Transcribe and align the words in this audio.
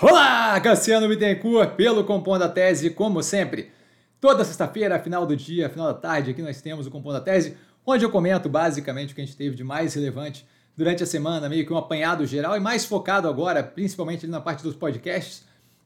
Olá, 0.00 0.60
Cassiano 0.60 1.08
Bittencourt, 1.08 1.74
pelo 1.74 2.04
Compondo 2.04 2.42
a 2.42 2.48
Tese, 2.48 2.88
como 2.90 3.20
sempre. 3.20 3.72
Toda 4.20 4.44
sexta-feira, 4.44 4.96
final 5.00 5.26
do 5.26 5.34
dia, 5.34 5.68
final 5.68 5.88
da 5.88 5.94
tarde, 5.94 6.30
aqui 6.30 6.40
nós 6.40 6.62
temos 6.62 6.86
o 6.86 6.90
Compondo 6.90 7.16
a 7.16 7.20
Tese, 7.20 7.56
onde 7.84 8.04
eu 8.04 8.10
comento 8.10 8.48
basicamente 8.48 9.10
o 9.10 9.14
que 9.16 9.20
a 9.20 9.24
gente 9.24 9.36
teve 9.36 9.56
de 9.56 9.64
mais 9.64 9.94
relevante 9.94 10.46
durante 10.76 11.02
a 11.02 11.06
semana, 11.06 11.48
meio 11.48 11.66
que 11.66 11.72
um 11.72 11.76
apanhado 11.76 12.24
geral 12.26 12.56
e 12.56 12.60
mais 12.60 12.84
focado 12.84 13.28
agora, 13.28 13.60
principalmente 13.60 14.24
na 14.28 14.40
parte 14.40 14.62
dos 14.62 14.76
podcasts, 14.76 15.42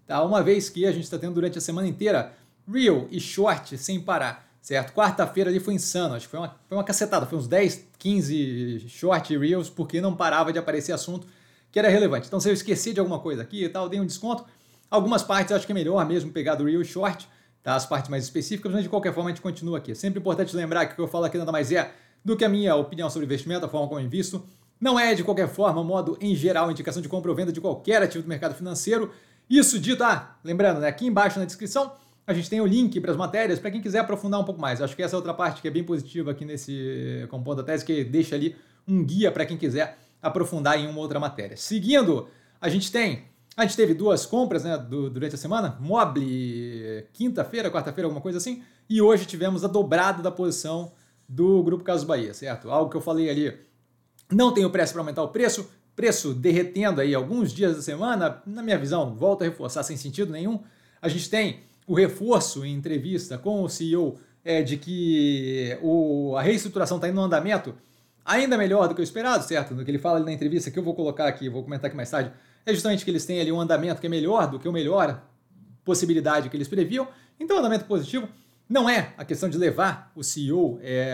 tá? 0.06 0.22
Uma 0.22 0.42
vez 0.42 0.68
que 0.68 0.84
a 0.84 0.92
gente 0.92 1.04
está 1.04 1.16
tendo 1.18 1.32
durante 1.32 1.56
a 1.56 1.60
semana 1.62 1.88
inteira 1.88 2.34
Real 2.70 3.06
e 3.10 3.18
Short 3.18 3.78
sem 3.78 3.98
parar, 3.98 4.46
certo? 4.60 4.92
Quarta-feira 4.92 5.48
ali 5.48 5.58
foi 5.58 5.72
insano, 5.72 6.16
acho 6.16 6.26
que 6.26 6.30
foi 6.32 6.40
uma, 6.40 6.54
foi 6.68 6.76
uma 6.76 6.84
cacetada, 6.84 7.24
foi 7.24 7.38
uns 7.38 7.48
10, 7.48 7.88
15 7.98 8.84
Short 8.90 9.38
Reels, 9.38 9.70
porque 9.70 10.02
não 10.02 10.14
parava 10.14 10.52
de 10.52 10.58
aparecer 10.58 10.92
assunto 10.92 11.26
que 11.72 11.78
era 11.78 11.88
relevante. 11.88 12.28
Então, 12.28 12.38
se 12.38 12.48
eu 12.48 12.52
esquecer 12.52 12.92
de 12.92 13.00
alguma 13.00 13.18
coisa 13.18 13.42
aqui 13.42 13.64
e 13.64 13.68
tal, 13.68 13.88
dei 13.88 13.98
um 13.98 14.06
desconto. 14.06 14.44
Algumas 14.90 15.22
partes 15.22 15.50
eu 15.50 15.56
acho 15.56 15.66
que 15.66 15.72
é 15.72 15.74
melhor 15.74 16.06
mesmo 16.06 16.30
pegar 16.30 16.54
do 16.54 16.64
Real 16.64 16.84
Short, 16.84 17.26
tá? 17.62 17.74
as 17.74 17.86
partes 17.86 18.10
mais 18.10 18.24
específicas, 18.24 18.70
mas 18.70 18.82
de 18.82 18.90
qualquer 18.90 19.14
forma 19.14 19.30
a 19.30 19.32
gente 19.32 19.42
continua 19.42 19.78
aqui. 19.78 19.92
É 19.92 19.94
sempre 19.94 20.20
importante 20.20 20.54
lembrar 20.54 20.84
que 20.84 20.92
o 20.92 20.96
que 20.96 21.02
eu 21.02 21.08
falo 21.08 21.24
aqui 21.24 21.38
nada 21.38 21.50
mais 21.50 21.72
é 21.72 21.90
do 22.22 22.36
que 22.36 22.44
a 22.44 22.48
minha 22.48 22.76
opinião 22.76 23.08
sobre 23.08 23.24
investimento, 23.24 23.64
a 23.64 23.68
forma 23.68 23.88
como 23.88 23.98
eu 23.98 24.04
invisto. 24.04 24.44
Não 24.78 25.00
é, 25.00 25.14
de 25.14 25.24
qualquer 25.24 25.48
forma, 25.48 25.82
modo 25.82 26.18
em 26.20 26.34
geral, 26.34 26.70
indicação 26.70 27.00
de 27.00 27.08
compra 27.08 27.30
ou 27.30 27.36
venda 27.36 27.50
de 27.50 27.60
qualquer 27.60 28.02
ativo 28.02 28.22
do 28.22 28.28
mercado 28.28 28.54
financeiro. 28.54 29.10
Isso 29.48 29.78
dito, 29.78 30.04
ah, 30.04 30.36
lembrando, 30.44 30.80
né, 30.80 30.88
aqui 30.88 31.06
embaixo 31.06 31.38
na 31.38 31.44
descrição 31.46 31.92
a 32.26 32.32
gente 32.32 32.48
tem 32.48 32.60
o 32.60 32.66
link 32.66 33.00
para 33.00 33.10
as 33.10 33.16
matérias 33.16 33.58
para 33.58 33.70
quem 33.70 33.80
quiser 33.80 33.98
aprofundar 33.98 34.40
um 34.40 34.44
pouco 34.44 34.60
mais. 34.60 34.80
Acho 34.80 34.94
que 34.94 35.02
essa 35.02 35.14
é 35.14 35.18
outra 35.18 35.34
parte 35.34 35.60
que 35.60 35.68
é 35.68 35.70
bem 35.70 35.82
positiva 35.82 36.30
aqui 36.30 36.44
nesse 36.44 37.26
compondo 37.30 37.58
da 37.58 37.64
tese, 37.64 37.84
que 37.84 38.04
deixa 38.04 38.34
ali 38.34 38.54
um 38.86 39.04
guia 39.04 39.30
para 39.32 39.44
quem 39.44 39.56
quiser 39.56 39.98
aprofundar 40.22 40.78
em 40.78 40.86
uma 40.86 41.00
outra 41.00 41.18
matéria. 41.18 41.56
Seguindo, 41.56 42.28
a 42.60 42.68
gente 42.68 42.92
tem. 42.92 43.24
A 43.54 43.66
gente 43.66 43.76
teve 43.76 43.92
duas 43.92 44.24
compras 44.24 44.64
né, 44.64 44.78
do, 44.78 45.10
durante 45.10 45.34
a 45.34 45.38
semana, 45.38 45.76
Mobile, 45.78 47.04
quinta-feira, 47.12 47.70
quarta-feira, 47.70 48.06
alguma 48.06 48.22
coisa 48.22 48.38
assim, 48.38 48.62
e 48.88 49.02
hoje 49.02 49.26
tivemos 49.26 49.62
a 49.62 49.68
dobrada 49.68 50.22
da 50.22 50.30
posição 50.30 50.92
do 51.28 51.62
Grupo 51.62 51.84
Casos 51.84 52.04
Bahia, 52.04 52.32
certo? 52.32 52.70
Algo 52.70 52.90
que 52.90 52.96
eu 52.96 53.00
falei 53.02 53.28
ali, 53.28 53.54
não 54.30 54.54
tenho 54.54 54.70
pressa 54.70 54.94
para 54.94 55.02
aumentar 55.02 55.22
o 55.22 55.28
preço, 55.28 55.70
preço 55.94 56.32
derretendo 56.32 57.02
aí 57.02 57.14
alguns 57.14 57.52
dias 57.52 57.76
da 57.76 57.82
semana, 57.82 58.42
na 58.46 58.62
minha 58.62 58.78
visão, 58.78 59.14
volto 59.14 59.42
a 59.42 59.44
reforçar 59.44 59.82
sem 59.82 59.98
sentido 59.98 60.32
nenhum. 60.32 60.60
A 61.02 61.08
gente 61.08 61.28
tem 61.28 61.60
o 61.86 61.94
reforço 61.94 62.64
em 62.64 62.74
entrevista 62.74 63.36
com 63.36 63.62
o 63.62 63.68
CEO 63.68 64.18
é, 64.42 64.62
de 64.62 64.78
que 64.78 65.78
o, 65.82 66.34
a 66.36 66.42
reestruturação 66.42 66.96
está 66.96 67.08
indo 67.08 67.16
no 67.16 67.22
andamento 67.22 67.74
ainda 68.24 68.56
melhor 68.56 68.88
do 68.88 68.94
que 68.94 69.00
o 69.00 69.04
esperado, 69.04 69.44
certo? 69.44 69.74
No 69.74 69.84
que 69.84 69.90
ele 69.90 69.98
fala 69.98 70.16
ali 70.16 70.24
na 70.24 70.32
entrevista, 70.32 70.70
que 70.70 70.78
eu 70.78 70.82
vou 70.82 70.94
colocar 70.94 71.26
aqui, 71.26 71.48
vou 71.48 71.62
comentar 71.62 71.88
aqui 71.88 71.96
mais 71.96 72.10
tarde, 72.10 72.32
é 72.64 72.72
justamente 72.72 73.04
que 73.04 73.10
eles 73.10 73.26
têm 73.26 73.40
ali 73.40 73.50
um 73.50 73.60
andamento 73.60 74.00
que 74.00 74.06
é 74.06 74.10
melhor 74.10 74.48
do 74.48 74.58
que 74.58 74.68
o 74.68 74.72
melhor 74.72 75.22
possibilidade 75.84 76.48
que 76.48 76.56
eles 76.56 76.68
previam. 76.68 77.08
Então, 77.38 77.58
andamento 77.58 77.84
positivo 77.84 78.28
não 78.68 78.88
é 78.88 79.12
a 79.18 79.24
questão 79.24 79.48
de 79.48 79.58
levar 79.58 80.12
o 80.14 80.22
CEO, 80.22 80.78
é, 80.82 81.10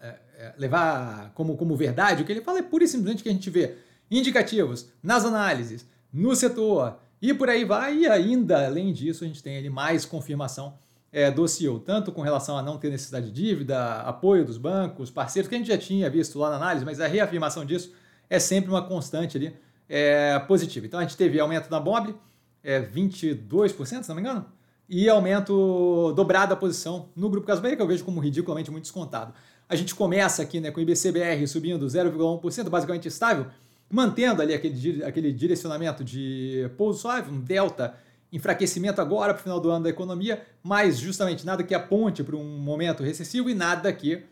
é, 0.00 0.06
é, 0.38 0.54
levar 0.56 1.30
como, 1.34 1.56
como 1.56 1.76
verdade. 1.76 2.22
O 2.22 2.26
que 2.26 2.32
ele 2.32 2.40
fala 2.40 2.58
é 2.58 2.62
pura 2.62 2.84
e 2.84 2.88
simplesmente 2.88 3.22
que 3.22 3.28
a 3.28 3.32
gente 3.32 3.50
vê 3.50 3.76
indicativos 4.10 4.88
nas 5.02 5.24
análises, 5.24 5.86
no 6.12 6.34
setor 6.34 6.98
e 7.20 7.32
por 7.34 7.48
aí 7.48 7.64
vai. 7.64 7.98
E 7.98 8.08
ainda, 8.08 8.66
além 8.66 8.92
disso, 8.92 9.24
a 9.24 9.26
gente 9.26 9.42
tem 9.42 9.58
ali 9.58 9.70
mais 9.70 10.04
confirmação 10.04 10.78
é, 11.14 11.30
do 11.30 11.46
CEO, 11.46 11.78
tanto 11.78 12.10
com 12.10 12.22
relação 12.22 12.58
a 12.58 12.62
não 12.62 12.76
ter 12.76 12.90
necessidade 12.90 13.30
de 13.30 13.32
dívida, 13.32 14.00
apoio 14.00 14.44
dos 14.44 14.58
bancos, 14.58 15.12
parceiros, 15.12 15.48
que 15.48 15.54
a 15.54 15.58
gente 15.58 15.68
já 15.68 15.78
tinha 15.78 16.10
visto 16.10 16.36
lá 16.40 16.50
na 16.50 16.56
análise, 16.56 16.84
mas 16.84 17.00
a 17.00 17.06
reafirmação 17.06 17.64
disso 17.64 17.92
é 18.28 18.40
sempre 18.40 18.68
uma 18.68 18.82
constante 18.82 19.36
ali 19.36 19.56
é, 19.88 20.36
positiva. 20.40 20.84
Então 20.84 20.98
a 20.98 21.04
gente 21.04 21.16
teve 21.16 21.38
aumento 21.38 21.70
na 21.70 21.78
Mobile, 21.78 22.16
é, 22.64 22.82
22%, 22.82 24.02
se 24.02 24.08
não 24.08 24.16
me 24.16 24.22
engano, 24.22 24.44
e 24.88 25.08
aumento 25.08 26.12
dobrado 26.16 26.50
da 26.50 26.56
posição 26.56 27.08
no 27.14 27.30
Grupo 27.30 27.46
Casbay, 27.46 27.76
que 27.76 27.82
eu 27.82 27.86
vejo 27.86 28.04
como 28.04 28.18
ridiculamente 28.18 28.72
muito 28.72 28.82
descontado. 28.82 29.32
A 29.68 29.76
gente 29.76 29.94
começa 29.94 30.42
aqui 30.42 30.58
né, 30.58 30.72
com 30.72 30.80
o 30.80 30.82
IBCBR 30.82 31.46
subindo 31.46 31.86
0,1%, 31.86 32.68
basicamente 32.68 33.06
estável, 33.06 33.46
mantendo 33.88 34.42
ali 34.42 34.52
aquele, 34.52 35.04
aquele 35.04 35.32
direcionamento 35.32 36.02
de 36.02 36.68
pouso 36.76 37.02
suave, 37.02 37.30
um 37.30 37.40
delta 37.40 37.94
enfraquecimento 38.34 39.00
agora 39.00 39.32
para 39.32 39.40
o 39.40 39.42
final 39.42 39.60
do 39.60 39.70
ano 39.70 39.84
da 39.84 39.90
economia, 39.90 40.42
mas 40.62 40.98
justamente 40.98 41.46
nada 41.46 41.62
que 41.62 41.74
aponte 41.74 42.22
para 42.22 42.36
um 42.36 42.58
momento 42.58 43.02
recessivo 43.02 43.48
e 43.48 43.54
nada 43.54 43.92
que 43.92 44.24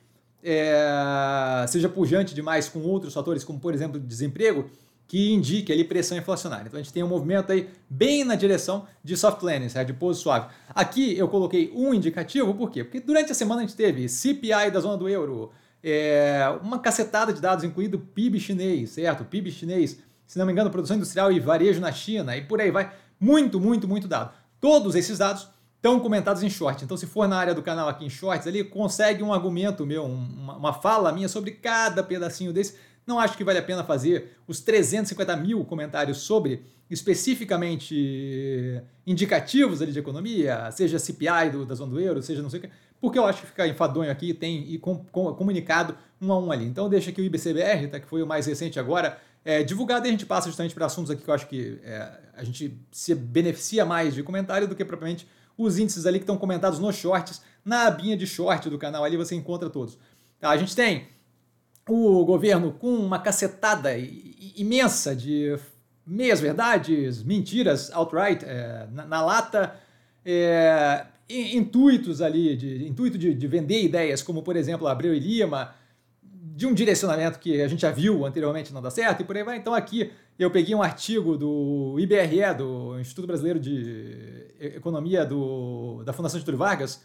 é, 0.43 1.65
seja 1.69 1.89
pujante 1.89 2.35
demais 2.35 2.69
com 2.69 2.81
outros 2.81 3.15
fatores, 3.15 3.45
como 3.45 3.61
por 3.61 3.73
exemplo 3.73 4.01
desemprego, 4.01 4.69
que 5.07 5.33
indique 5.33 5.73
ali 5.73 5.85
pressão 5.85 6.19
inflacionária. 6.19 6.67
Então 6.67 6.81
a 6.81 6.83
gente 6.83 6.93
tem 6.93 7.03
um 7.03 7.09
movimento 7.09 7.53
aí 7.53 7.69
bem 7.89 8.25
na 8.25 8.35
direção 8.35 8.87
de 9.05 9.17
soft 9.17 9.43
landing, 9.43 9.69
certo? 9.69 9.89
de 9.89 9.93
pouso 9.93 10.21
suave. 10.21 10.49
Aqui 10.71 11.17
eu 11.17 11.29
coloquei 11.29 11.71
um 11.75 11.95
indicativo, 11.95 12.55
por 12.55 12.71
quê? 12.71 12.83
Porque 12.83 12.99
durante 12.99 13.31
a 13.31 13.35
semana 13.35 13.62
a 13.62 13.65
gente 13.67 13.77
teve 13.77 14.09
CPI 14.09 14.71
da 14.73 14.81
zona 14.81 14.97
do 14.97 15.09
euro, 15.09 15.51
é, 15.83 16.43
uma 16.62 16.79
cacetada 16.79 17.33
de 17.33 17.41
dados, 17.41 17.65
incluindo 17.65 17.99
PIB 17.99 18.41
chinês, 18.41 18.91
certo? 18.91 19.25
PIB 19.25 19.51
chinês, 19.51 19.99
se 20.27 20.39
não 20.39 20.47
me 20.47 20.53
engano, 20.53 20.71
produção 20.71 20.97
industrial 20.97 21.31
e 21.31 21.39
varejo 21.39 21.81
na 21.81 21.93
China, 21.93 22.37
e 22.37 22.43
por 22.43 22.61
aí 22.61 22.71
vai. 22.71 22.91
Muito, 23.22 23.60
muito, 23.60 23.87
muito 23.87 24.09
dado. 24.09 24.34
Todos 24.60 24.97
esses 24.97 25.19
dados 25.19 25.49
estão 25.77 26.00
comentados 26.00 26.43
em 26.43 26.50
short. 26.50 26.84
Então, 26.84 26.97
se 26.97 27.06
for 27.06 27.28
na 27.28 27.37
área 27.37 27.55
do 27.55 27.62
canal 27.62 27.88
aqui 27.88 28.05
em 28.05 28.10
shorts, 28.10 28.49
ali 28.49 28.65
consegue 28.65 29.22
um 29.22 29.33
argumento 29.33 29.87
meu, 29.87 30.05
uma, 30.05 30.56
uma 30.56 30.72
fala 30.72 31.12
minha 31.12 31.28
sobre 31.28 31.53
cada 31.53 32.03
pedacinho 32.03 32.53
desse. 32.53 32.75
Não 33.06 33.21
acho 33.21 33.37
que 33.37 33.44
vale 33.44 33.61
a 33.61 33.62
pena 33.62 33.84
fazer 33.84 34.37
os 34.49 34.59
350 34.59 35.37
mil 35.37 35.65
comentários 35.65 36.19
sobre 36.19 36.65
especificamente 36.91 38.82
indicativos 39.06 39.81
ali 39.81 39.93
de 39.93 40.00
economia, 40.00 40.69
seja 40.72 40.99
CPI 40.99 41.50
do, 41.53 41.65
da 41.65 41.77
zona 41.77 41.93
do 41.93 42.00
euro, 42.00 42.21
seja 42.22 42.43
não 42.43 42.50
sei 42.50 42.59
o 42.59 42.62
que, 42.62 42.71
porque 43.00 43.19
eu 43.19 43.25
acho 43.25 43.41
que 43.41 43.47
fica 43.47 43.66
enfadonho 43.66 44.11
aqui 44.11 44.34
tem 44.34 44.69
e 44.69 44.78
com, 44.78 44.99
com, 45.11 45.32
comunicado 45.32 45.97
um 46.21 46.32
a 46.32 46.38
um 46.38 46.53
ali. 46.53 46.66
Então 46.66 46.88
deixa 46.88 47.11
aqui 47.11 47.21
o 47.21 47.25
IBCBR, 47.25 47.87
tá, 47.88 47.99
que 47.99 48.06
foi 48.06 48.22
o 48.22 48.27
mais 48.27 48.47
recente 48.47 48.78
agora, 48.78 49.19
é, 49.45 49.63
divulgado 49.63 50.07
e 50.07 50.09
a 50.09 50.11
gente 50.11 50.27
passa 50.27 50.49
justamente 50.49 50.75
para 50.75 50.87
assuntos 50.87 51.11
aqui 51.11 51.23
que 51.23 51.29
eu 51.29 51.35
acho 51.35 51.47
que 51.49 51.81
é, 51.83 52.13
a 52.35 52.45
gente 52.45 52.79
se 52.91 53.15
beneficia 53.15 53.85
mais 53.85 54.15
de 54.15 54.23
comentário 54.23 54.69
do 54.69 54.75
que 54.75 54.85
propriamente 54.85 55.27
os 55.57 55.79
índices 55.79 56.07
ali 56.07 56.19
que 56.19 56.23
estão 56.23 56.39
comentados 56.39 56.79
nos 56.79 56.97
shorts, 56.97 57.43
na 57.65 57.87
abinha 57.87 58.17
de 58.17 58.27
short 58.27 58.71
do 58.71 58.79
canal 58.79 59.05
ali 59.05 59.17
você 59.17 59.35
encontra 59.35 59.69
todos. 59.69 59.99
Tá, 60.41 60.51
a 60.51 60.57
gente 60.57 60.75
tem 60.75 61.09
o 61.89 62.25
governo 62.25 62.73
com 62.73 62.95
uma 62.95 63.19
cacetada 63.19 63.91
imensa 64.57 65.15
de 65.15 65.57
meias 66.07 66.41
verdades, 66.41 67.23
mentiras 67.23 67.91
outright, 67.93 68.45
é, 68.45 68.87
na, 68.93 69.07
na, 69.07 69.25
lata, 69.25 69.75
é, 70.25 71.07
intuitos 71.29 72.21
ali, 72.21 72.57
de, 72.57 72.87
intuito 72.87 73.19
de, 73.19 73.35
de, 73.35 73.47
vender 73.47 73.83
ideias, 73.83 74.23
como 74.23 74.43
por 74.43 74.57
exemplo 74.57 74.87
Abreu 74.87 75.15
e 75.15 75.19
Lima, 75.19 75.75
de 76.55 76.67
um 76.67 76.75
direcionamento 76.75 77.39
que 77.39 77.63
a 77.63 77.69
gente 77.69 77.81
já 77.81 77.91
viu 77.91 78.27
anteriormente 78.27 78.73
não 78.73 78.83
dá 78.83 78.91
certo 78.91 79.23
e 79.23 79.25
por 79.25 79.37
aí 79.37 79.43
vai. 79.43 79.57
Então 79.57 79.75
aqui 79.75 80.13
eu 80.39 80.51
peguei 80.51 80.75
um 80.75 80.83
artigo 80.83 81.37
do 81.37 81.97
IBRE, 81.99 82.55
do 82.57 82.99
Instituto 83.01 83.27
Brasileiro 83.27 83.59
de 83.59 84.49
Economia 84.61 85.25
do, 85.25 86.03
da 86.05 86.12
Fundação 86.12 86.39
Getúlio 86.39 86.59
Vargas, 86.59 87.03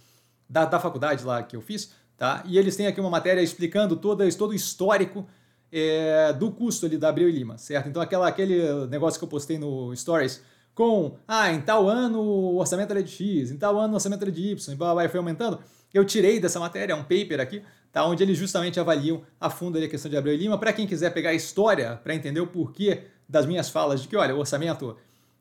da, 0.50 0.66
da 0.66 0.80
faculdade 0.80 1.24
lá 1.24 1.42
que 1.42 1.56
eu 1.56 1.62
fiz, 1.62 1.94
tá? 2.18 2.44
E 2.46 2.58
eles 2.58 2.76
têm 2.76 2.88
aqui 2.88 3.00
uma 3.00 3.10
matéria 3.10 3.42
explicando 3.42 3.96
todo, 3.96 4.24
todo 4.36 4.52
o 4.52 4.56
histórico 4.56 5.26
é, 5.72 6.34
do 6.34 6.52
custo 6.52 6.86
ali 6.86 6.98
da 6.98 7.10
Abreu 7.10 7.30
e 7.30 7.32
Lima, 7.32 7.58
certo? 7.58 7.88
Então 7.88 8.02
aquela, 8.02 8.28
aquele 8.28 8.88
negócio 8.88 9.20
que 9.20 9.24
eu 9.24 9.30
postei 9.30 9.58
no 9.58 9.96
Stories 9.96 10.42
com, 10.74 11.18
ah, 11.28 11.52
em 11.52 11.62
tal 11.62 11.88
ano 11.88 12.20
o 12.20 12.58
orçamento 12.58 12.92
era 12.92 13.02
de 13.02 13.12
X, 13.12 13.52
em 13.52 13.58
tal 13.58 13.80
ano 13.80 13.94
o 13.94 13.96
orçamento 13.96 14.22
era 14.22 14.32
de 14.32 14.52
Y, 14.52 14.74
e 14.74 14.76
blá, 14.76 14.94
blá, 14.94 15.10
foi 15.10 15.18
aumentando, 15.18 15.60
eu 15.94 16.06
tirei 16.06 16.40
dessa 16.40 16.60
matéria, 16.60 16.94
é 16.94 16.96
um 16.96 17.04
paper 17.04 17.40
aqui, 17.40 17.62
tá? 17.92 18.06
onde 18.06 18.24
eles 18.24 18.38
justamente 18.38 18.80
avaliam 18.80 19.22
a 19.40 19.50
fundo 19.50 19.78
a 19.78 19.88
questão 19.88 20.10
de 20.10 20.18
Abreu 20.18 20.34
e 20.34 20.38
Lima. 20.38 20.58
Para 20.58 20.74
quem 20.74 20.86
quiser 20.86 21.12
pegar 21.12 21.32
a 21.32 21.34
história 21.34 22.00
para 22.04 22.14
entender 22.14 22.40
o 22.40 22.48
porquê 22.48 23.04
das 23.28 23.46
minhas 23.46 23.70
falas 23.70 24.02
de 24.02 24.08
que, 24.08 24.16
olha, 24.16 24.36
o 24.36 24.40
orçamento 24.40 24.98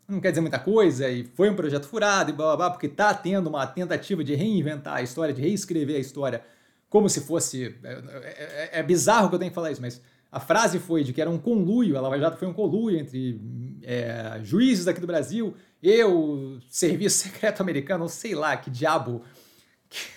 não 0.08 0.20
quer 0.20 0.30
dizer 0.30 0.40
muita 0.40 0.58
coisa 0.58 1.08
e 1.08 1.24
foi 1.24 1.50
um 1.50 1.56
projeto 1.56 1.86
furado 1.86 2.30
e 2.30 2.32
blá 2.32 2.46
blá 2.46 2.56
blá, 2.56 2.70
porque 2.70 2.86
está 2.86 3.12
tendo 3.12 3.48
uma 3.48 3.66
tentativa 3.66 4.22
de 4.22 4.34
reinventar 4.34 4.96
a 4.96 5.02
história, 5.02 5.34
de 5.34 5.42
reescrever 5.42 5.96
a 5.96 6.00
história 6.00 6.42
como 6.88 7.08
se 7.08 7.20
fosse. 7.20 7.74
É, 7.82 7.92
é, 7.92 8.70
é, 8.80 8.82
bizarro 8.82 9.28
que 9.28 9.34
eu 9.34 9.38
tenho 9.38 9.50
que 9.50 9.54
falar 9.54 9.72
isso, 9.72 9.82
mas 9.82 10.00
a 10.30 10.40
frase 10.40 10.78
foi 10.78 11.02
de 11.02 11.12
que 11.12 11.20
era 11.20 11.30
um 11.30 11.38
conluio, 11.38 11.96
a 11.96 12.00
Lava 12.00 12.18
Jato 12.18 12.36
foi 12.36 12.46
um 12.48 12.52
conluio 12.52 12.98
entre 12.98 13.40
é, 13.82 14.40
juízes 14.42 14.84
daqui 14.84 15.00
do 15.00 15.06
Brasil 15.06 15.54
e 15.82 16.04
o 16.04 16.58
serviço 16.68 17.18
secreto 17.24 17.60
americano, 17.60 18.08
sei 18.08 18.34
lá 18.34 18.56
que 18.56 18.70
diabo. 18.70 19.22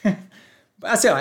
assim, 0.83 1.07
ó, 1.07 1.17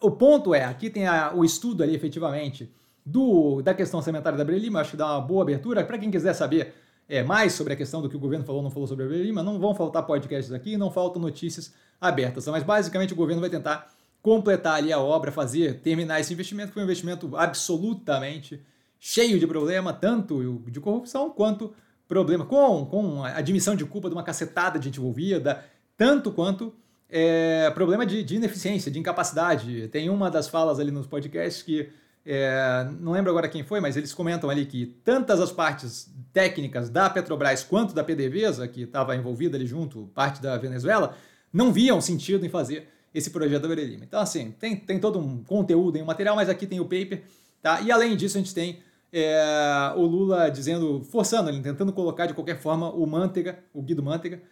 o 0.00 0.10
ponto 0.10 0.54
é, 0.54 0.64
aqui 0.64 0.90
tem 0.90 1.06
a, 1.06 1.32
o 1.34 1.44
estudo 1.44 1.82
ali 1.82 1.94
efetivamente 1.94 2.70
do, 3.04 3.60
da 3.62 3.74
questão 3.74 3.98
orçamentária 3.98 4.36
da 4.36 4.42
Abril 4.42 4.58
Lima, 4.58 4.80
acho 4.80 4.92
que 4.92 4.96
dá 4.96 5.06
uma 5.06 5.20
boa 5.20 5.42
abertura. 5.42 5.84
Para 5.84 5.98
quem 5.98 6.10
quiser 6.10 6.34
saber 6.34 6.74
é, 7.08 7.22
mais 7.22 7.52
sobre 7.52 7.74
a 7.74 7.76
questão 7.76 8.00
do 8.00 8.08
que 8.08 8.16
o 8.16 8.18
governo 8.18 8.44
falou 8.44 8.60
ou 8.60 8.64
não 8.64 8.70
falou 8.70 8.86
sobre 8.86 9.04
a 9.04 9.06
Abril 9.06 9.22
Lima, 9.22 9.42
não 9.42 9.58
vão 9.58 9.74
faltar 9.74 10.04
podcasts 10.04 10.52
aqui, 10.52 10.76
não 10.76 10.90
faltam 10.90 11.20
notícias 11.20 11.72
abertas. 12.00 12.46
Mas 12.46 12.62
basicamente 12.62 13.12
o 13.12 13.16
governo 13.16 13.40
vai 13.40 13.50
tentar 13.50 13.88
completar 14.22 14.76
ali 14.76 14.90
a 14.90 14.98
obra, 14.98 15.30
fazer, 15.30 15.80
terminar 15.80 16.18
esse 16.18 16.32
investimento, 16.32 16.68
que 16.68 16.74
foi 16.74 16.82
um 16.82 16.86
investimento 16.86 17.36
absolutamente 17.36 18.58
cheio 18.98 19.38
de 19.38 19.46
problema, 19.46 19.92
tanto 19.92 20.62
de 20.66 20.80
corrupção 20.80 21.28
quanto 21.28 21.74
problema, 22.08 22.46
com, 22.46 22.86
com 22.86 23.22
a 23.22 23.36
admissão 23.36 23.76
de 23.76 23.84
culpa 23.84 24.08
de 24.08 24.14
uma 24.14 24.22
cacetada 24.22 24.78
de 24.78 24.86
gente 24.86 24.98
envolvida, 24.98 25.62
tanto 25.96 26.32
quanto 26.32 26.74
é, 27.16 27.70
problema 27.70 28.04
de, 28.04 28.24
de, 28.24 28.34
ineficiência, 28.34 28.90
de 28.90 28.98
incapacidade. 28.98 29.86
Tem 29.86 30.10
uma 30.10 30.28
das 30.28 30.48
falas 30.48 30.80
ali 30.80 30.90
nos 30.90 31.06
podcasts 31.06 31.62
que, 31.62 31.88
é, 32.26 32.88
não 32.98 33.12
lembro 33.12 33.30
agora 33.30 33.48
quem 33.48 33.62
foi, 33.62 33.78
mas 33.78 33.96
eles 33.96 34.12
comentam 34.12 34.50
ali 34.50 34.66
que 34.66 34.86
tantas 35.04 35.40
as 35.40 35.52
partes 35.52 36.12
técnicas 36.32 36.90
da 36.90 37.08
Petrobras 37.08 37.62
quanto 37.62 37.94
da 37.94 38.02
PDVSA, 38.02 38.66
que 38.66 38.82
estava 38.82 39.14
envolvida 39.14 39.56
ali 39.56 39.64
junto, 39.64 40.10
parte 40.12 40.42
da 40.42 40.58
Venezuela, 40.58 41.16
não 41.52 41.72
viam 41.72 42.00
sentido 42.00 42.44
em 42.44 42.48
fazer 42.48 42.88
esse 43.14 43.30
projeto 43.30 43.62
da 43.62 43.68
Beira 43.72 43.84
Então, 44.02 44.18
assim, 44.18 44.50
tem, 44.50 44.74
tem 44.74 44.98
todo 44.98 45.16
um 45.20 45.40
conteúdo 45.44 45.96
em 45.96 46.02
um 46.02 46.06
material, 46.06 46.34
mas 46.34 46.48
aqui 46.48 46.66
tem 46.66 46.80
o 46.80 46.84
paper, 46.84 47.22
tá? 47.62 47.80
E 47.80 47.92
além 47.92 48.16
disso, 48.16 48.36
a 48.36 48.40
gente 48.40 48.52
tem 48.52 48.80
é, 49.12 49.92
o 49.94 50.02
Lula 50.02 50.50
dizendo, 50.50 51.00
forçando, 51.04 51.48
ele 51.48 51.60
tentando 51.60 51.92
colocar 51.92 52.26
de 52.26 52.34
qualquer 52.34 52.58
forma 52.58 52.90
o 52.90 53.06
Manteiga, 53.06 53.60
o 53.72 53.80
Guido 53.80 54.02
Manteiga, 54.02 54.42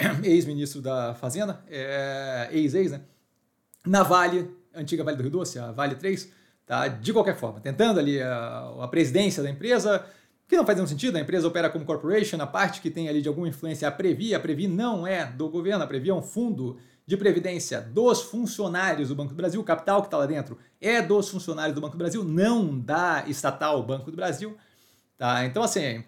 ex-ministro 0.24 0.80
da 0.80 1.14
Fazenda, 1.14 1.62
é, 1.68 2.48
ex-ex, 2.52 2.92
né? 2.92 3.02
Na 3.86 4.02
Vale, 4.02 4.50
antiga 4.74 5.04
Vale 5.04 5.16
do 5.16 5.22
Rio 5.22 5.32
Doce, 5.32 5.58
a 5.58 5.72
Vale 5.72 5.94
3, 5.94 6.30
tá? 6.66 6.88
De 6.88 7.12
qualquer 7.12 7.36
forma, 7.36 7.60
tentando 7.60 7.98
ali 7.98 8.20
a, 8.20 8.74
a 8.80 8.88
presidência 8.88 9.42
da 9.42 9.50
empresa, 9.50 10.04
que 10.48 10.56
não 10.56 10.64
faz 10.64 10.76
nenhum 10.76 10.88
sentido, 10.88 11.16
a 11.16 11.20
empresa 11.20 11.46
opera 11.46 11.70
como 11.70 11.84
corporation, 11.84 12.40
a 12.40 12.46
parte 12.46 12.80
que 12.80 12.90
tem 12.90 13.08
ali 13.08 13.22
de 13.22 13.28
alguma 13.28 13.48
influência 13.48 13.86
é 13.86 13.88
a 13.88 13.92
Previ, 13.92 14.34
a 14.34 14.40
Previ 14.40 14.66
não 14.66 15.06
é 15.06 15.26
do 15.26 15.48
governo, 15.48 15.84
a 15.84 15.86
Previ 15.86 16.10
é 16.10 16.14
um 16.14 16.22
fundo 16.22 16.78
de 17.06 17.16
previdência 17.16 17.80
dos 17.80 18.22
funcionários 18.22 19.08
do 19.08 19.16
Banco 19.16 19.30
do 19.30 19.36
Brasil, 19.36 19.60
o 19.60 19.64
capital 19.64 20.00
que 20.00 20.06
está 20.06 20.16
lá 20.16 20.26
dentro 20.26 20.58
é 20.80 21.02
dos 21.02 21.28
funcionários 21.28 21.74
do 21.74 21.80
Banco 21.80 21.96
do 21.96 21.98
Brasil, 21.98 22.22
não 22.24 22.78
da 22.78 23.24
estatal 23.26 23.82
Banco 23.82 24.10
do 24.10 24.16
Brasil, 24.16 24.56
tá? 25.18 25.44
Então, 25.44 25.62
assim, 25.62 26.04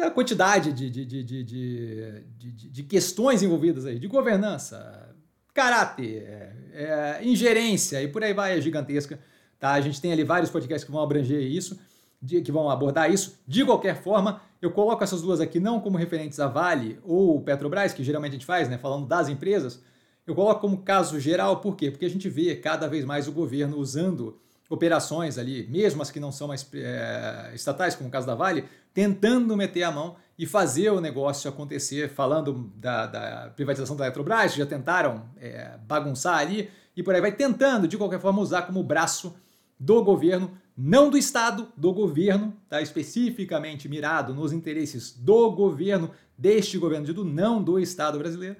a 0.00 0.10
quantidade 0.10 0.72
de, 0.72 0.90
de, 0.90 1.04
de, 1.04 1.44
de, 1.44 2.22
de, 2.50 2.82
questões 2.82 3.42
envolvidas 3.42 3.84
aí, 3.86 3.98
de 3.98 4.06
governança, 4.06 5.14
caráter, 5.52 6.26
é, 6.72 7.20
ingerência 7.22 8.02
e 8.02 8.08
por 8.08 8.22
aí 8.22 8.32
vai, 8.32 8.58
é 8.58 8.60
gigantesca. 8.60 9.18
Tá? 9.58 9.72
A 9.72 9.80
gente 9.80 10.00
tem 10.00 10.12
ali 10.12 10.24
vários 10.24 10.50
podcasts 10.50 10.84
que 10.84 10.90
vão 10.90 11.02
abranger 11.02 11.40
isso, 11.40 11.78
que 12.26 12.52
vão 12.52 12.70
abordar 12.70 13.10
isso. 13.10 13.40
De 13.46 13.64
qualquer 13.64 14.02
forma, 14.02 14.40
eu 14.60 14.70
coloco 14.70 15.04
essas 15.04 15.22
duas 15.22 15.40
aqui 15.40 15.60
não 15.60 15.80
como 15.80 15.98
referentes 15.98 16.40
a 16.40 16.46
Vale 16.46 16.98
ou 17.04 17.40
Petrobras, 17.40 17.92
que 17.92 18.02
geralmente 18.02 18.32
a 18.32 18.34
gente 18.34 18.46
faz, 18.46 18.68
né, 18.68 18.78
falando 18.78 19.06
das 19.06 19.28
empresas. 19.28 19.82
Eu 20.26 20.34
coloco 20.34 20.60
como 20.60 20.78
caso 20.78 21.20
geral, 21.20 21.60
por 21.60 21.76
quê? 21.76 21.90
Porque 21.90 22.06
a 22.06 22.10
gente 22.10 22.28
vê 22.28 22.56
cada 22.56 22.88
vez 22.88 23.04
mais 23.04 23.28
o 23.28 23.32
governo 23.32 23.76
usando 23.76 24.40
operações 24.74 25.38
ali, 25.38 25.66
mesmo 25.68 26.02
as 26.02 26.10
que 26.10 26.20
não 26.20 26.30
são 26.30 26.48
mais 26.48 26.68
é, 26.74 27.52
estatais, 27.54 27.94
como 27.94 28.08
o 28.08 28.12
caso 28.12 28.26
da 28.26 28.34
Vale, 28.34 28.64
tentando 28.92 29.56
meter 29.56 29.84
a 29.84 29.90
mão 29.90 30.16
e 30.38 30.46
fazer 30.46 30.90
o 30.90 31.00
negócio 31.00 31.48
acontecer, 31.48 32.10
falando 32.10 32.70
da, 32.76 33.06
da 33.06 33.52
privatização 33.54 33.96
da 33.96 34.04
Eletrobras, 34.04 34.54
já 34.54 34.66
tentaram 34.66 35.24
é, 35.36 35.76
bagunçar 35.86 36.38
ali, 36.38 36.70
e 36.96 37.02
por 37.02 37.14
aí 37.14 37.20
vai 37.20 37.32
tentando, 37.32 37.88
de 37.88 37.96
qualquer 37.96 38.20
forma, 38.20 38.40
usar 38.40 38.62
como 38.62 38.82
braço 38.82 39.34
do 39.78 40.02
governo, 40.02 40.50
não 40.76 41.10
do 41.10 41.16
Estado, 41.16 41.68
do 41.76 41.92
governo, 41.92 42.54
tá? 42.68 42.82
especificamente 42.82 43.88
mirado 43.88 44.34
nos 44.34 44.52
interesses 44.52 45.12
do 45.12 45.50
governo, 45.50 46.10
deste 46.36 46.78
governo 46.78 47.06
dito, 47.06 47.24
não 47.24 47.62
do 47.62 47.78
Estado 47.78 48.18
brasileiro, 48.18 48.56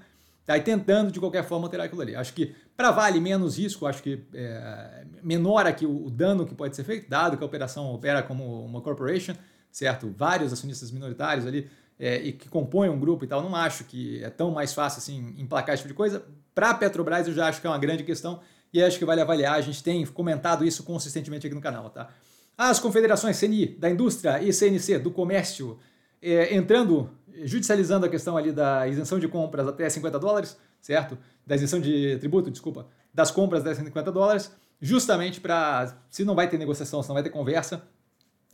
tá? 0.47 0.57
e 0.57 0.61
tentando, 0.61 1.11
de 1.11 1.21
qualquer 1.21 1.45
forma, 1.45 1.67
alterar 1.67 1.87
aquilo 1.87 2.03
ali. 2.03 2.15
Acho 2.15 2.33
que 2.33 2.55
para 2.77 2.91
Vale 2.91 3.21
menos 3.21 3.59
risco, 3.59 3.87
acho 3.87 4.03
que 4.03 4.23
é, 4.35 5.05
menor 5.23 5.67
aqui 5.67 5.87
o, 5.87 6.07
o 6.07 6.11
dano 6.11 6.47
que 6.47 6.55
pode 6.55 6.75
ser 6.75 6.85
feito, 6.85 7.09
dado 7.09 7.37
que 7.37 7.43
a 7.43 7.47
operação 7.47 7.93
opera 7.93 8.23
como 8.23 8.65
uma 8.65 8.81
corporation, 8.81 9.35
certo? 9.71 10.13
Vários 10.17 10.53
acionistas 10.53 10.91
minoritários 10.91 11.47
ali 11.47 11.69
é, 11.99 12.17
e 12.17 12.33
que 12.33 12.49
compõem 12.49 12.91
um 12.91 12.99
grupo 12.99 13.25
e 13.25 13.29
tal. 13.29 13.43
Não 13.43 13.55
acho 13.55 13.85
que 13.85 14.23
é 14.23 14.31
tão 14.31 14.51
mais 14.51 14.73
fácil 14.73 14.99
assim 14.99 15.35
emplacar 15.39 15.75
esse 15.75 15.83
tipo 15.83 15.93
de 15.93 15.97
coisa. 15.97 16.25
Para 16.55 16.71
a 16.71 16.75
Petrobras, 16.75 17.27
eu 17.27 17.35
já 17.35 17.49
acho 17.49 17.61
que 17.61 17.67
é 17.67 17.71
uma 17.71 17.79
grande 17.79 18.05
questão 18.05 18.41
e 18.73 18.83
acho 18.83 18.99
que 18.99 19.05
vale 19.05 19.21
avaliar. 19.21 19.55
A 19.55 19.61
gente 19.61 19.83
tem 19.83 20.05
comentado 20.07 20.65
isso 20.65 20.83
consistentemente 20.83 21.47
aqui 21.47 21.55
no 21.55 21.61
canal, 21.61 21.91
tá? 21.91 22.09
As 22.57 22.79
confederações 22.79 23.39
CNI 23.39 23.67
da 23.67 23.91
indústria 23.91 24.41
e 24.43 24.53
CNC 24.53 24.99
do 24.99 25.11
comércio 25.11 25.79
é, 26.23 26.55
entrando, 26.55 27.11
judicializando 27.43 28.07
a 28.07 28.09
questão 28.09 28.37
ali 28.37 28.53
da 28.53 28.87
isenção 28.87 29.19
de 29.19 29.29
compras 29.29 29.67
até 29.67 29.89
50 29.89 30.19
dólares, 30.19 30.57
certo? 30.81 31.19
Da 31.47 31.55
isenção 31.55 31.81
de 31.81 32.17
tributo, 32.19 32.51
desculpa, 32.51 32.87
das 33.13 33.31
compras 33.31 33.63
até 33.63 33.75
150 33.75 34.13
dólares, 34.13 34.53
justamente 34.81 35.41
para, 35.41 35.97
se 36.11 36.25
não 36.25 36.35
vai 36.35 36.49
ter 36.49 36.59
negociação, 36.59 37.03
se 37.03 37.09
não 37.09 37.15
vai 37.15 37.23
ter 37.23 37.31
conversa, 37.31 37.83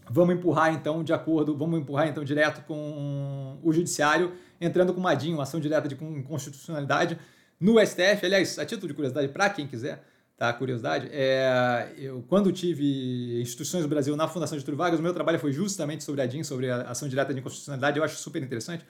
vamos 0.09 0.35
empurrar 0.35 0.73
então 0.73 1.05
de 1.05 1.12
acordo, 1.12 1.56
vamos 1.56 1.81
empurrar 1.81 2.09
então 2.09 2.25
direto 2.25 2.65
com 2.67 3.59
o 3.62 3.73
judiciário, 3.73 4.32
entrando 4.61 4.93
com 4.93 5.00
uma 5.00 5.15
DIN, 5.15 5.35
uma 5.35 5.44
ação 5.44 5.61
direta 5.61 5.88
de 5.88 5.97
constitucionalidade 5.97 7.19
no 7.59 7.79
STF. 7.85 8.25
Aliás, 8.25 8.59
a 8.59 8.65
título 8.65 8.88
de 8.88 8.94
curiosidade, 8.94 9.29
para 9.29 9.50
quem 9.50 9.67
quiser, 9.67 10.03
tá? 10.41 10.51
Curiosidade, 10.55 11.07
é, 11.13 11.93
eu 11.99 12.25
quando 12.27 12.51
tive 12.51 13.43
instituições 13.43 13.83
do 13.83 13.89
Brasil 13.91 14.17
na 14.17 14.27
Fundação 14.27 14.57
de 14.57 14.65
Vargas, 14.73 14.99
o 14.99 15.03
meu 15.03 15.13
trabalho 15.13 15.39
foi 15.39 15.53
justamente 15.53 16.03
sobre 16.03 16.23
a 16.23 16.27
DIN, 16.27 16.43
sobre 16.43 16.71
a 16.71 16.81
ação 16.91 17.07
direta 17.07 17.35
de 17.35 17.43
constitucionalidade, 17.43 17.99
eu 17.99 18.03
acho 18.03 18.17
super 18.17 18.43
interessante. 18.43 18.83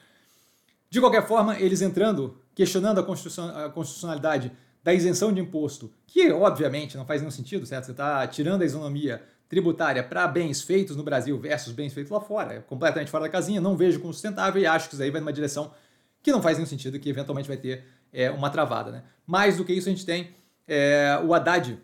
De 0.88 1.00
qualquer 1.00 1.26
forma, 1.26 1.58
eles 1.58 1.82
entrando, 1.82 2.38
questionando 2.54 3.00
a, 3.00 3.68
constitucionalidade 3.68 4.52
da 4.84 4.94
isenção 4.94 5.32
de 5.32 5.40
imposto, 5.40 5.92
que 6.06 6.30
obviamente 6.30 6.96
não 6.96 7.04
faz 7.04 7.20
nenhum 7.20 7.32
sentido, 7.32 7.66
certo? 7.66 7.86
Você 7.86 7.90
está 7.90 8.24
tirando 8.28 8.62
a 8.62 8.64
isonomia 8.64 9.20
tributária 9.48 10.04
para 10.04 10.28
bens 10.28 10.62
feitos 10.62 10.94
no 10.94 11.02
Brasil 11.02 11.36
versus 11.36 11.72
bens 11.72 11.92
feitos 11.92 12.12
lá 12.12 12.20
fora. 12.20 12.54
É 12.54 12.60
completamente 12.60 13.10
fora 13.10 13.24
da 13.24 13.28
casinha, 13.28 13.60
não 13.60 13.76
vejo 13.76 13.98
como 13.98 14.12
sustentável 14.12 14.62
e 14.62 14.66
acho 14.66 14.88
que 14.88 14.94
isso 14.94 15.02
aí 15.02 15.10
vai 15.10 15.20
numa 15.20 15.32
direção 15.32 15.72
que 16.22 16.30
não 16.30 16.40
faz 16.40 16.58
nenhum 16.58 16.68
sentido, 16.68 16.96
que 17.00 17.08
eventualmente 17.08 17.48
vai 17.48 17.56
ter 17.56 17.84
é, 18.12 18.30
uma 18.30 18.50
travada. 18.50 18.92
Né? 18.92 19.02
Mais 19.26 19.56
do 19.56 19.64
que 19.64 19.72
isso, 19.72 19.88
a 19.88 19.92
gente 19.92 20.06
tem 20.06 20.38
é, 20.72 21.20
o 21.24 21.34
Haddad, 21.34 21.76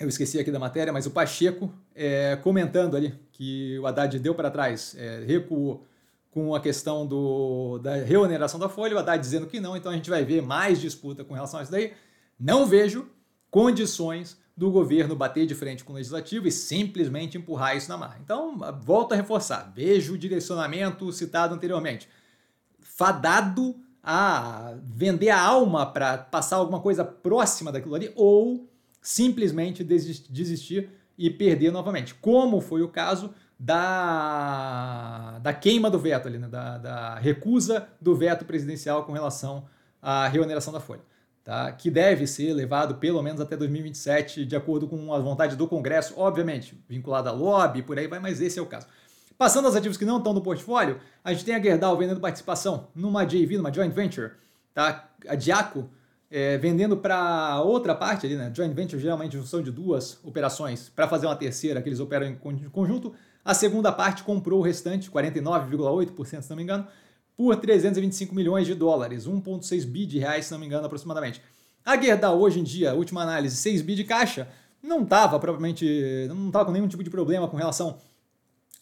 eu 0.00 0.08
esqueci 0.08 0.40
aqui 0.40 0.50
da 0.50 0.58
matéria, 0.58 0.92
mas 0.92 1.06
o 1.06 1.12
Pacheco 1.12 1.72
é, 1.94 2.34
comentando 2.42 2.96
ali 2.96 3.14
que 3.30 3.78
o 3.78 3.86
Haddad 3.86 4.18
deu 4.18 4.34
para 4.34 4.50
trás, 4.50 4.96
é, 4.98 5.22
recuou 5.24 5.86
com 6.28 6.52
a 6.52 6.60
questão 6.60 7.06
do, 7.06 7.78
da 7.78 7.94
reoneração 7.94 8.58
da 8.58 8.68
folha, 8.68 8.96
o 8.96 8.98
Haddad 8.98 9.20
dizendo 9.22 9.46
que 9.46 9.60
não, 9.60 9.76
então 9.76 9.92
a 9.92 9.94
gente 9.94 10.10
vai 10.10 10.24
ver 10.24 10.42
mais 10.42 10.80
disputa 10.80 11.22
com 11.22 11.34
relação 11.34 11.60
a 11.60 11.62
isso 11.62 11.70
daí. 11.70 11.92
Não 12.38 12.66
vejo 12.66 13.08
condições 13.48 14.36
do 14.56 14.72
governo 14.72 15.14
bater 15.14 15.46
de 15.46 15.54
frente 15.54 15.84
com 15.84 15.92
o 15.92 15.96
legislativo 15.96 16.48
e 16.48 16.52
simplesmente 16.52 17.38
empurrar 17.38 17.76
isso 17.76 17.88
na 17.88 17.96
marra. 17.96 18.18
Então, 18.24 18.58
volto 18.82 19.12
a 19.12 19.16
reforçar, 19.16 19.72
vejo 19.72 20.14
o 20.14 20.18
direcionamento 20.18 21.12
citado 21.12 21.54
anteriormente. 21.54 22.08
Fadado 22.80 23.76
a 24.02 24.74
vender 24.82 25.30
a 25.30 25.40
alma 25.40 25.86
para 25.86 26.18
passar 26.18 26.56
alguma 26.56 26.80
coisa 26.80 27.04
próxima 27.04 27.70
daquilo 27.70 27.94
ali 27.94 28.12
ou 28.16 28.68
simplesmente 29.00 29.84
desistir 29.84 30.90
e 31.16 31.30
perder 31.30 31.70
novamente, 31.70 32.14
como 32.14 32.60
foi 32.60 32.82
o 32.82 32.88
caso 32.88 33.34
da, 33.58 35.38
da 35.42 35.52
queima 35.52 35.90
do 35.90 35.98
veto 35.98 36.28
ali, 36.28 36.38
né? 36.38 36.48
da, 36.48 36.78
da 36.78 37.14
recusa 37.16 37.88
do 38.00 38.16
veto 38.16 38.44
presidencial 38.44 39.04
com 39.04 39.12
relação 39.12 39.66
à 40.00 40.26
reoneração 40.26 40.72
da 40.72 40.80
folha 40.80 41.02
tá? 41.44 41.72
que 41.72 41.90
deve 41.90 42.26
ser 42.26 42.52
levado 42.52 42.96
pelo 42.96 43.22
menos 43.22 43.40
até 43.40 43.56
2027, 43.56 44.44
de 44.46 44.56
acordo 44.56 44.86
com 44.86 45.12
as 45.12 45.22
vontades 45.22 45.56
do 45.56 45.66
Congresso, 45.66 46.14
obviamente, 46.16 46.80
vinculado 46.88 47.28
a 47.28 47.32
lobby, 47.32 47.82
por 47.82 47.98
aí 47.98 48.06
vai, 48.06 48.20
mas 48.20 48.40
esse 48.40 48.58
é 48.58 48.62
o 48.62 48.66
caso. 48.66 48.86
Passando 49.40 49.64
aos 49.64 49.74
ativos 49.74 49.96
que 49.96 50.04
não 50.04 50.18
estão 50.18 50.34
no 50.34 50.42
portfólio, 50.42 51.00
a 51.24 51.32
gente 51.32 51.46
tem 51.46 51.54
a 51.54 51.62
Gerdau 51.62 51.96
vendendo 51.96 52.20
participação 52.20 52.88
numa 52.94 53.24
JV, 53.24 53.56
numa 53.56 53.72
joint 53.72 53.90
venture, 53.90 54.32
tá? 54.74 55.08
a 55.26 55.34
Diaco 55.34 55.88
é, 56.30 56.58
vendendo 56.58 56.94
para 56.94 57.62
outra 57.62 57.94
parte 57.94 58.26
ali, 58.26 58.36
né? 58.36 58.52
Joint 58.54 58.74
venture 58.74 59.00
geralmente 59.00 59.32
junção 59.32 59.62
de 59.62 59.70
duas 59.70 60.22
operações 60.22 60.90
para 60.94 61.08
fazer 61.08 61.24
uma 61.24 61.36
terceira 61.36 61.80
que 61.80 61.88
eles 61.88 62.00
operam 62.00 62.26
em 62.26 62.36
conjunto. 62.68 63.14
A 63.42 63.54
segunda 63.54 63.90
parte 63.90 64.22
comprou 64.24 64.60
o 64.60 64.62
restante, 64.62 65.10
49,8%, 65.10 66.42
se 66.42 66.50
não 66.50 66.56
me 66.58 66.62
engano, 66.62 66.86
por 67.34 67.56
325 67.56 68.34
milhões 68.34 68.66
de 68.66 68.74
dólares, 68.74 69.26
1,6 69.26 69.86
bi 69.86 70.04
de 70.04 70.18
reais, 70.18 70.44
se 70.44 70.52
não 70.52 70.58
me 70.58 70.66
engano, 70.66 70.84
aproximadamente. 70.84 71.40
A 71.82 71.96
Gerdau, 71.98 72.38
hoje 72.38 72.60
em 72.60 72.62
dia, 72.62 72.92
última 72.92 73.22
análise, 73.22 73.56
6 73.56 73.80
bi 73.80 73.94
de 73.94 74.04
caixa, 74.04 74.48
não 74.82 75.02
estava 75.02 75.38
provavelmente, 75.40 76.26
não 76.28 76.48
estava 76.48 76.66
com 76.66 76.72
nenhum 76.72 76.88
tipo 76.88 77.02
de 77.02 77.08
problema 77.08 77.48
com 77.48 77.56
relação 77.56 77.98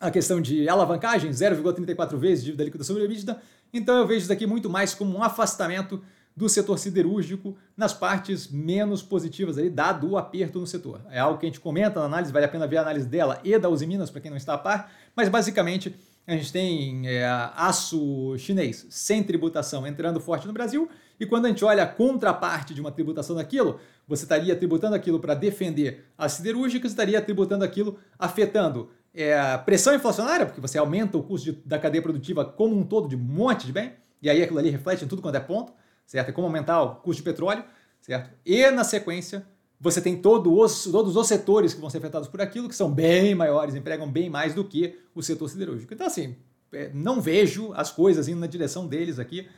à 0.00 0.11
questão 0.11 0.40
de 0.40 0.69
alavancagem, 0.69 1.31
0,34 1.31 2.17
vezes 2.17 2.45
dívida 2.45 2.64
líquida 2.64 2.85
sobre 2.85 3.02
a 3.02 3.05
EBITDA, 3.05 3.40
então 3.73 3.99
eu 3.99 4.07
vejo 4.07 4.21
isso 4.21 4.28
daqui 4.28 4.47
muito 4.47 4.71
mais 4.71 4.95
como 4.95 5.17
um 5.17 5.23
afastamento 5.23 6.02
do 6.37 6.49
setor 6.49 6.78
siderúrgico 6.78 7.57
nas 7.76 7.93
partes 7.93 8.49
menos 8.49 9.02
positivas 9.02 9.59
aí, 9.59 9.69
dado 9.69 10.11
o 10.11 10.17
aperto 10.17 10.61
no 10.61 10.67
setor. 10.69 11.00
É 11.11 11.19
algo 11.19 11.38
que 11.38 11.45
a 11.45 11.49
gente 11.49 11.59
comenta 11.59 11.99
na 11.99 12.07
análise, 12.07 12.33
vale 12.33 12.45
a 12.45 12.49
pena 12.49 12.64
ver 12.64 12.76
a 12.76 12.83
análise 12.83 13.09
dela 13.09 13.40
e 13.43 13.59
da 13.59 13.69
Uzi 13.69 13.87
Minas, 13.87 14.09
para 14.09 14.21
quem 14.21 14.31
não 14.31 14.38
está 14.38 14.55
a 14.55 14.59
par, 14.59 14.93
mas 15.17 15.28
basicamente 15.28 15.93
a 16.28 16.33
gente 16.33 16.52
tem 16.52 17.09
é, 17.09 17.25
aço 17.57 18.37
chinês 18.38 18.87
sem 18.88 19.23
tributação 19.25 19.85
entrando 19.85 20.21
forte 20.21 20.47
no 20.47 20.52
Brasil, 20.52 20.88
e 21.19 21.26
quando 21.26 21.47
a 21.47 21.49
gente 21.49 21.64
olha 21.64 21.83
a 21.83 21.87
contraparte 21.87 22.73
de 22.73 22.81
uma 22.81 22.93
tributação 22.93 23.35
daquilo, 23.35 23.81
você 24.07 24.23
estaria 24.23 24.55
tributando 24.55 24.95
aquilo 24.95 25.19
para 25.19 25.35
defender 25.35 26.05
as 26.17 26.33
siderúrgicas, 26.33 26.93
estaria 26.93 27.21
tributando 27.21 27.64
aquilo 27.64 27.99
afetando 28.17 28.90
é, 29.21 29.59
pressão 29.59 29.93
inflacionária, 29.93 30.47
porque 30.47 30.61
você 30.61 30.79
aumenta 30.79 31.19
o 31.19 31.23
custo 31.25 31.53
de, 31.53 31.61
da 31.65 31.77
cadeia 31.77 32.01
produtiva 32.01 32.45
como 32.45 32.79
um 32.79 32.85
todo 32.85 33.09
de 33.09 33.17
um 33.17 33.19
monte 33.19 33.67
de 33.67 33.73
bem, 33.73 33.95
e 34.23 34.31
aí 34.31 34.41
aquilo 34.41 34.61
ali 34.61 34.71
reflete 34.71 35.05
em 35.05 35.09
tudo 35.09 35.21
quanto 35.21 35.35
é 35.35 35.41
ponto, 35.41 35.73
certo? 36.07 36.29
É 36.29 36.33
como 36.33 36.47
aumentar 36.47 36.81
o 36.83 36.95
custo 36.97 37.21
de 37.21 37.25
petróleo, 37.25 37.65
certo? 38.01 38.31
E 38.47 38.71
na 38.71 38.85
sequência, 38.85 39.45
você 39.81 40.01
tem 40.01 40.17
todo 40.17 40.57
os, 40.57 40.85
todos 40.85 41.17
os 41.17 41.27
setores 41.27 41.75
que 41.75 41.81
vão 41.81 41.91
ser 41.91 41.99
afetados 41.99 42.29
por 42.29 42.41
aquilo, 42.41 42.69
que 42.69 42.77
são 42.77 42.93
bem 42.93 43.35
maiores, 43.35 43.75
empregam 43.75 44.09
bem 44.09 44.31
mais 44.31 44.55
do 44.55 44.65
que 44.65 44.97
o 45.13 45.21
setor 45.21 45.49
siderúrgico. 45.49 45.93
Então, 45.93 46.07
assim, 46.07 46.37
é, 46.73 46.89
não 46.95 47.21
vejo 47.21 47.73
as 47.75 47.91
coisas 47.91 48.29
indo 48.29 48.39
na 48.39 48.47
direção 48.47 48.87
deles 48.87 49.19
aqui. 49.19 49.49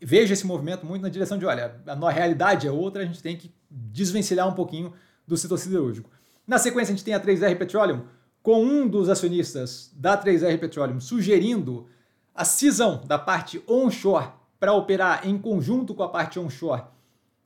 Vejo 0.00 0.32
esse 0.32 0.46
movimento 0.46 0.86
muito 0.86 1.02
na 1.02 1.08
direção 1.08 1.36
de, 1.36 1.44
olha, 1.44 1.80
a 1.84 2.10
realidade 2.10 2.66
é 2.66 2.70
outra, 2.70 3.02
a 3.02 3.06
gente 3.06 3.20
tem 3.20 3.36
que 3.36 3.52
desvencilhar 3.68 4.48
um 4.48 4.54
pouquinho 4.54 4.92
do 5.26 5.36
setor 5.36 5.58
siderúrgico. 5.58 6.08
Na 6.46 6.58
sequência, 6.58 6.92
a 6.92 6.96
gente 6.96 7.04
tem 7.04 7.14
a 7.14 7.20
3R 7.20 7.56
Petroleum, 7.58 8.02
com 8.42 8.62
um 8.62 8.88
dos 8.88 9.08
acionistas 9.08 9.92
da 9.94 10.20
3R 10.20 10.58
Petroleum 10.58 11.00
sugerindo 11.00 11.86
a 12.34 12.44
cisão 12.44 13.02
da 13.06 13.18
parte 13.18 13.62
onshore 13.68 14.28
para 14.58 14.72
operar 14.72 15.26
em 15.26 15.38
conjunto 15.38 15.94
com 15.94 16.02
a 16.02 16.08
parte 16.08 16.38
onshore 16.38 16.84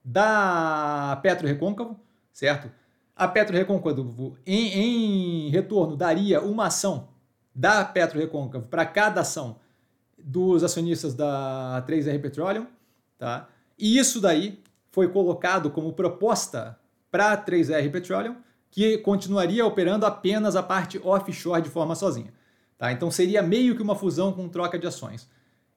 da 0.04 1.18
Petro 1.22 1.46
Recôncavo, 1.46 1.98
certo? 2.32 2.70
A 3.16 3.26
Petro 3.28 3.56
Recôncavo, 3.56 4.36
em, 4.44 5.46
em 5.46 5.50
retorno, 5.50 5.96
daria 5.96 6.40
uma 6.40 6.66
ação 6.66 7.08
da 7.54 7.84
Petro 7.84 8.18
Recôncavo 8.18 8.66
para 8.66 8.84
cada 8.84 9.20
ação 9.20 9.56
dos 10.18 10.64
acionistas 10.64 11.14
da 11.14 11.84
3R 11.86 12.20
Petroleum, 12.20 12.66
tá? 13.18 13.48
E 13.78 13.98
isso 13.98 14.20
daí 14.20 14.62
foi 14.90 15.08
colocado 15.08 15.70
como 15.70 15.92
proposta 15.92 16.78
para 17.10 17.32
a 17.32 17.36
3R 17.44 17.90
Petroleum, 17.90 18.36
que 18.74 18.98
continuaria 18.98 19.64
operando 19.64 20.04
apenas 20.04 20.56
a 20.56 20.62
parte 20.62 21.00
offshore 21.04 21.62
de 21.62 21.70
forma 21.70 21.94
sozinha. 21.94 22.32
Tá? 22.76 22.90
Então 22.90 23.08
seria 23.08 23.40
meio 23.40 23.76
que 23.76 23.82
uma 23.82 23.94
fusão 23.94 24.32
com 24.32 24.48
troca 24.48 24.76
de 24.76 24.84
ações. 24.84 25.30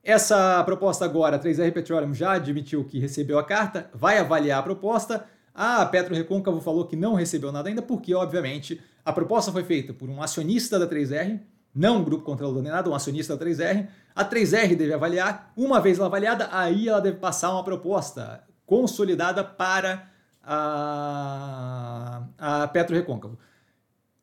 Essa 0.03 0.63
proposta 0.63 1.05
agora, 1.05 1.35
a 1.35 1.39
3R 1.39 1.71
Petroleum 1.71 2.11
já 2.11 2.31
admitiu 2.31 2.83
que 2.83 2.97
recebeu 2.97 3.37
a 3.37 3.43
carta, 3.43 3.87
vai 3.93 4.17
avaliar 4.17 4.57
a 4.57 4.63
proposta. 4.63 5.25
A 5.53 5.85
Petro 5.85 6.15
Recôncavo 6.15 6.59
falou 6.59 6.87
que 6.87 6.95
não 6.95 7.13
recebeu 7.13 7.51
nada 7.51 7.69
ainda, 7.69 7.83
porque, 7.83 8.15
obviamente, 8.15 8.81
a 9.05 9.13
proposta 9.13 9.51
foi 9.51 9.63
feita 9.63 9.93
por 9.93 10.09
um 10.09 10.19
acionista 10.19 10.79
da 10.79 10.87
3R, 10.87 11.39
não 11.75 11.97
um 11.97 12.03
grupo 12.03 12.23
controlador 12.23 12.63
nem 12.63 12.71
nada, 12.71 12.89
um 12.89 12.95
acionista 12.95 13.37
da 13.37 13.45
3R. 13.45 13.89
A 14.15 14.25
3R 14.25 14.75
deve 14.75 14.93
avaliar, 14.93 15.53
uma 15.55 15.79
vez 15.79 15.99
avaliada, 15.99 16.49
aí 16.51 16.89
ela 16.89 16.99
deve 16.99 17.17
passar 17.17 17.51
uma 17.51 17.63
proposta 17.63 18.43
consolidada 18.65 19.43
para 19.43 20.16
a, 20.47 22.23
a 22.37 22.67
Petro 22.69 22.95
Recôncavo. 22.95 23.37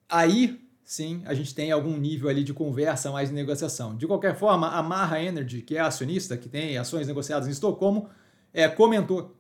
Aí 0.09 0.65
sim 0.83 1.23
a 1.27 1.35
gente 1.35 1.55
tem 1.55 1.71
algum 1.71 1.97
nível 1.97 2.29
ali 2.29 2.43
de 2.43 2.55
conversa 2.55 3.13
mais 3.13 3.29
de 3.29 3.35
negociação. 3.35 3.97
De 3.97 4.07
qualquer 4.07 4.35
forma, 4.37 4.71
a 4.71 4.83
Marra 4.83 5.23
Energy, 5.23 5.61
que 5.61 5.77
é 5.77 5.81
acionista, 5.81 6.37
que 6.37 6.49
tem 6.49 6.79
ações 6.79 7.07
negociadas 7.07 7.47
em 7.47 7.51
Estocolmo, 7.51 8.09
é, 8.53 8.67
comentou 8.69 9.37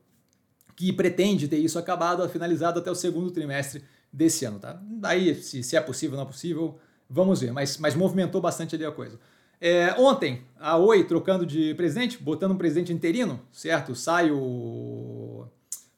que 0.76 0.92
pretende 0.92 1.48
ter 1.48 1.58
isso 1.58 1.78
acabado, 1.78 2.28
finalizado 2.28 2.80
até 2.80 2.90
o 2.90 2.94
segundo 2.94 3.30
trimestre 3.30 3.82
desse 4.12 4.44
ano. 4.44 4.58
Tá? 4.58 4.78
Daí, 4.82 5.34
se, 5.36 5.62
se 5.62 5.76
é 5.76 5.80
possível 5.80 6.16
não 6.16 6.24
é 6.24 6.26
possível, 6.26 6.78
vamos 7.08 7.40
ver, 7.40 7.52
mas, 7.52 7.78
mas 7.78 7.94
movimentou 7.94 8.40
bastante 8.40 8.74
ali 8.74 8.84
a 8.84 8.92
coisa. 8.92 9.18
É, 9.60 9.94
ontem, 9.98 10.42
a 10.58 10.76
Oi 10.76 11.04
trocando 11.04 11.46
de 11.46 11.74
presidente, 11.74 12.20
botando 12.20 12.52
um 12.52 12.58
presidente 12.58 12.92
interino, 12.92 13.40
certo? 13.52 13.94
Sai 13.94 14.30
o 14.30 15.46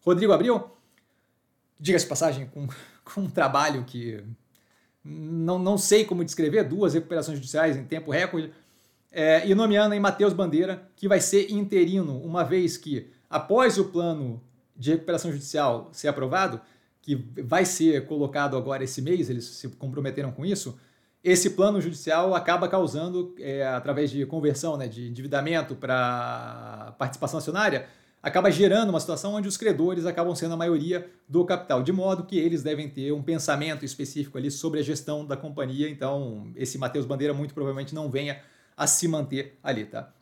Rodrigo 0.04 0.32
Abril, 0.32 0.75
diga-se 1.78 2.06
passagem, 2.06 2.46
com, 2.46 2.66
com 3.04 3.22
um 3.22 3.30
trabalho 3.30 3.84
que 3.84 4.22
não, 5.04 5.58
não 5.58 5.78
sei 5.78 6.04
como 6.04 6.24
descrever, 6.24 6.64
duas 6.64 6.94
recuperações 6.94 7.38
judiciais 7.38 7.76
em 7.76 7.84
tempo 7.84 8.10
recorde, 8.10 8.52
é, 9.12 9.46
e 9.48 9.54
nomeando 9.54 9.94
em 9.94 10.00
Matheus 10.00 10.32
Bandeira, 10.32 10.88
que 10.96 11.08
vai 11.08 11.20
ser 11.20 11.50
interino, 11.50 12.18
uma 12.18 12.44
vez 12.44 12.76
que, 12.76 13.10
após 13.30 13.78
o 13.78 13.86
plano 13.86 14.42
de 14.76 14.90
recuperação 14.90 15.30
judicial 15.32 15.88
ser 15.92 16.08
aprovado, 16.08 16.60
que 17.00 17.14
vai 17.42 17.64
ser 17.64 18.04
colocado 18.06 18.56
agora 18.56 18.84
esse 18.84 19.00
mês, 19.00 19.30
eles 19.30 19.44
se 19.44 19.68
comprometeram 19.68 20.32
com 20.32 20.44
isso, 20.44 20.76
esse 21.22 21.50
plano 21.50 21.80
judicial 21.80 22.34
acaba 22.34 22.68
causando, 22.68 23.34
é, 23.38 23.66
através 23.66 24.10
de 24.10 24.26
conversão 24.26 24.76
né, 24.76 24.86
de 24.86 25.08
endividamento 25.08 25.74
para 25.74 26.94
participação 26.98 27.38
acionária, 27.38 27.86
acaba 28.22 28.50
gerando 28.50 28.90
uma 28.90 29.00
situação 29.00 29.34
onde 29.34 29.46
os 29.46 29.56
credores 29.56 30.04
acabam 30.04 30.34
sendo 30.34 30.54
a 30.54 30.56
maioria 30.56 31.08
do 31.28 31.44
capital, 31.44 31.82
de 31.82 31.92
modo 31.92 32.24
que 32.24 32.38
eles 32.38 32.62
devem 32.62 32.88
ter 32.88 33.12
um 33.12 33.22
pensamento 33.22 33.84
específico 33.84 34.36
ali 34.36 34.50
sobre 34.50 34.80
a 34.80 34.82
gestão 34.82 35.24
da 35.24 35.36
companhia. 35.36 35.88
Então, 35.88 36.50
esse 36.56 36.76
Matheus 36.76 37.06
Bandeira 37.06 37.32
muito 37.32 37.54
provavelmente 37.54 37.94
não 37.94 38.10
venha 38.10 38.40
a 38.76 38.86
se 38.86 39.06
manter 39.06 39.58
ali, 39.62 39.84
tá? 39.86 40.12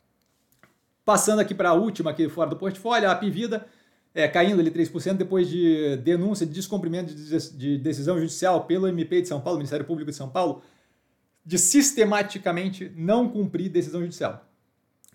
Passando 1.05 1.41
aqui 1.41 1.55
para 1.55 1.71
a 1.71 1.75
última 1.75 2.11
aqui 2.11 2.29
fora 2.29 2.51
do 2.51 2.57
portfólio, 2.57 3.09
a 3.09 3.13
Apivida, 3.13 3.67
é, 4.15 4.29
caindo 4.29 4.61
ali 4.61 4.71
3% 4.71 5.15
depois 5.15 5.49
de 5.49 5.97
denúncia 5.97 6.47
de 6.47 6.53
descumprimento 6.53 7.13
de 7.15 7.79
decisão 7.79 8.19
judicial 8.19 8.65
pelo 8.65 8.87
MP 8.87 9.23
de 9.23 9.29
São 9.29 9.41
Paulo, 9.41 9.59
Ministério 9.59 9.85
Público 9.85 10.11
de 10.11 10.17
São 10.17 10.29
Paulo, 10.29 10.63
de 11.45 11.59
sistematicamente 11.59 12.91
não 12.97 13.29
cumprir 13.29 13.69
decisão 13.69 14.01
judicial. 14.01 14.47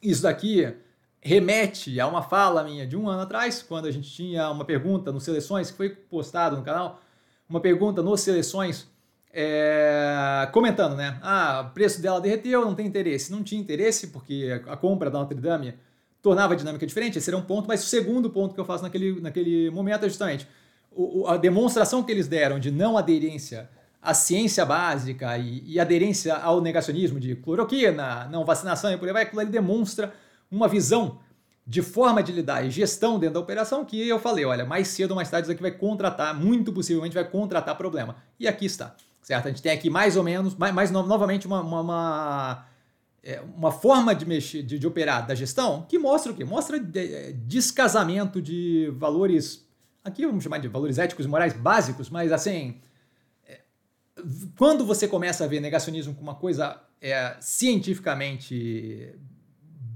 Isso 0.01 0.23
daqui 0.23 0.73
remete 1.21 1.99
a 1.99 2.07
uma 2.07 2.21
fala 2.21 2.63
minha 2.63 2.87
de 2.87 2.95
um 2.95 3.09
ano 3.09 3.21
atrás, 3.21 3.61
quando 3.61 3.85
a 3.85 3.91
gente 3.91 4.09
tinha 4.09 4.49
uma 4.49 4.65
pergunta 4.65 5.11
no 5.11 5.19
Seleções, 5.19 5.71
que 5.71 5.77
foi 5.77 5.89
postado 5.89 6.55
no 6.55 6.63
canal, 6.63 7.01
uma 7.47 7.59
pergunta 7.59 8.01
nos 8.01 8.21
Seleções, 8.21 8.87
é, 9.31 10.49
comentando, 10.51 10.95
né? 10.95 11.19
Ah, 11.21 11.67
o 11.69 11.73
preço 11.73 12.01
dela 12.01 12.19
derreteu, 12.19 12.65
não 12.65 12.73
tem 12.73 12.87
interesse. 12.87 13.31
Não 13.31 13.43
tinha 13.43 13.61
interesse, 13.61 14.07
porque 14.07 14.61
a 14.67 14.75
compra 14.75 15.09
da 15.09 15.19
Notre 15.19 15.39
Dame 15.39 15.75
tornava 16.21 16.53
a 16.53 16.55
dinâmica 16.55 16.85
diferente, 16.85 17.17
esse 17.17 17.29
era 17.29 17.37
um 17.37 17.41
ponto, 17.41 17.67
mas 17.67 17.83
o 17.83 17.87
segundo 17.87 18.29
ponto 18.29 18.53
que 18.53 18.59
eu 18.59 18.65
faço 18.65 18.83
naquele, 18.83 19.21
naquele 19.21 19.69
momento 19.69 20.05
é 20.05 20.09
justamente 20.09 20.47
o, 20.91 21.27
a 21.27 21.37
demonstração 21.37 22.03
que 22.03 22.11
eles 22.11 22.27
deram 22.27 22.59
de 22.59 22.71
não 22.71 22.97
aderência 22.97 23.69
à 24.01 24.13
ciência 24.13 24.65
básica 24.65 25.37
e, 25.37 25.63
e 25.65 25.79
aderência 25.79 26.35
ao 26.35 26.61
negacionismo 26.61 27.19
de 27.19 27.35
cloroquina, 27.35 28.27
não 28.29 28.45
vacinação 28.45 28.91
e 28.91 28.97
por 28.97 29.07
aí 29.07 29.13
vai, 29.13 29.23
aquilo 29.23 29.41
ali 29.41 29.49
demonstra 29.49 30.13
uma 30.51 30.67
visão 30.67 31.19
de 31.69 31.83
forma 31.83 32.23
de 32.23 32.31
lidar 32.31 32.65
e 32.65 32.71
gestão 32.71 33.19
dentro 33.19 33.35
da 33.35 33.39
operação 33.39 33.85
que 33.85 34.07
eu 34.07 34.17
falei, 34.17 34.43
olha, 34.43 34.65
mais 34.65 34.87
cedo 34.87 35.11
ou 35.11 35.15
mais 35.15 35.29
tarde 35.29 35.45
isso 35.45 35.51
aqui 35.51 35.61
vai 35.61 35.71
contratar, 35.71 36.33
muito 36.33 36.73
possivelmente 36.73 37.13
vai 37.13 37.23
contratar 37.23 37.77
problema. 37.77 38.15
E 38.39 38.47
aqui 38.47 38.65
está, 38.65 38.95
certo? 39.21 39.45
A 39.45 39.49
gente 39.49 39.61
tem 39.61 39.71
aqui 39.71 39.87
mais 39.87 40.17
ou 40.17 40.23
menos, 40.23 40.55
mais, 40.55 40.73
mais 40.73 40.89
novamente 40.89 41.45
uma, 41.45 41.61
uma, 41.61 41.81
uma, 41.81 42.65
é, 43.23 43.39
uma 43.55 43.71
forma 43.71 44.15
de 44.15 44.25
mexer, 44.25 44.63
de, 44.63 44.79
de, 44.79 44.87
operar 44.87 45.27
da 45.27 45.35
gestão 45.35 45.85
que 45.87 45.99
mostra 45.99 46.31
o 46.31 46.35
quê? 46.35 46.43
Mostra 46.43 46.77
é, 46.95 47.33
descasamento 47.33 48.41
de 48.41 48.91
valores, 48.95 49.63
aqui 50.03 50.25
vamos 50.25 50.43
chamar 50.43 50.57
de 50.57 50.67
valores 50.67 50.97
éticos 50.97 51.27
e 51.27 51.29
morais 51.29 51.53
básicos, 51.53 52.09
mas 52.09 52.31
assim, 52.31 52.81
é, 53.47 53.59
quando 54.57 54.83
você 54.83 55.07
começa 55.07 55.43
a 55.43 55.47
ver 55.47 55.59
negacionismo 55.59 56.15
como 56.15 56.31
uma 56.31 56.35
coisa 56.35 56.81
é, 56.99 57.37
cientificamente 57.39 59.13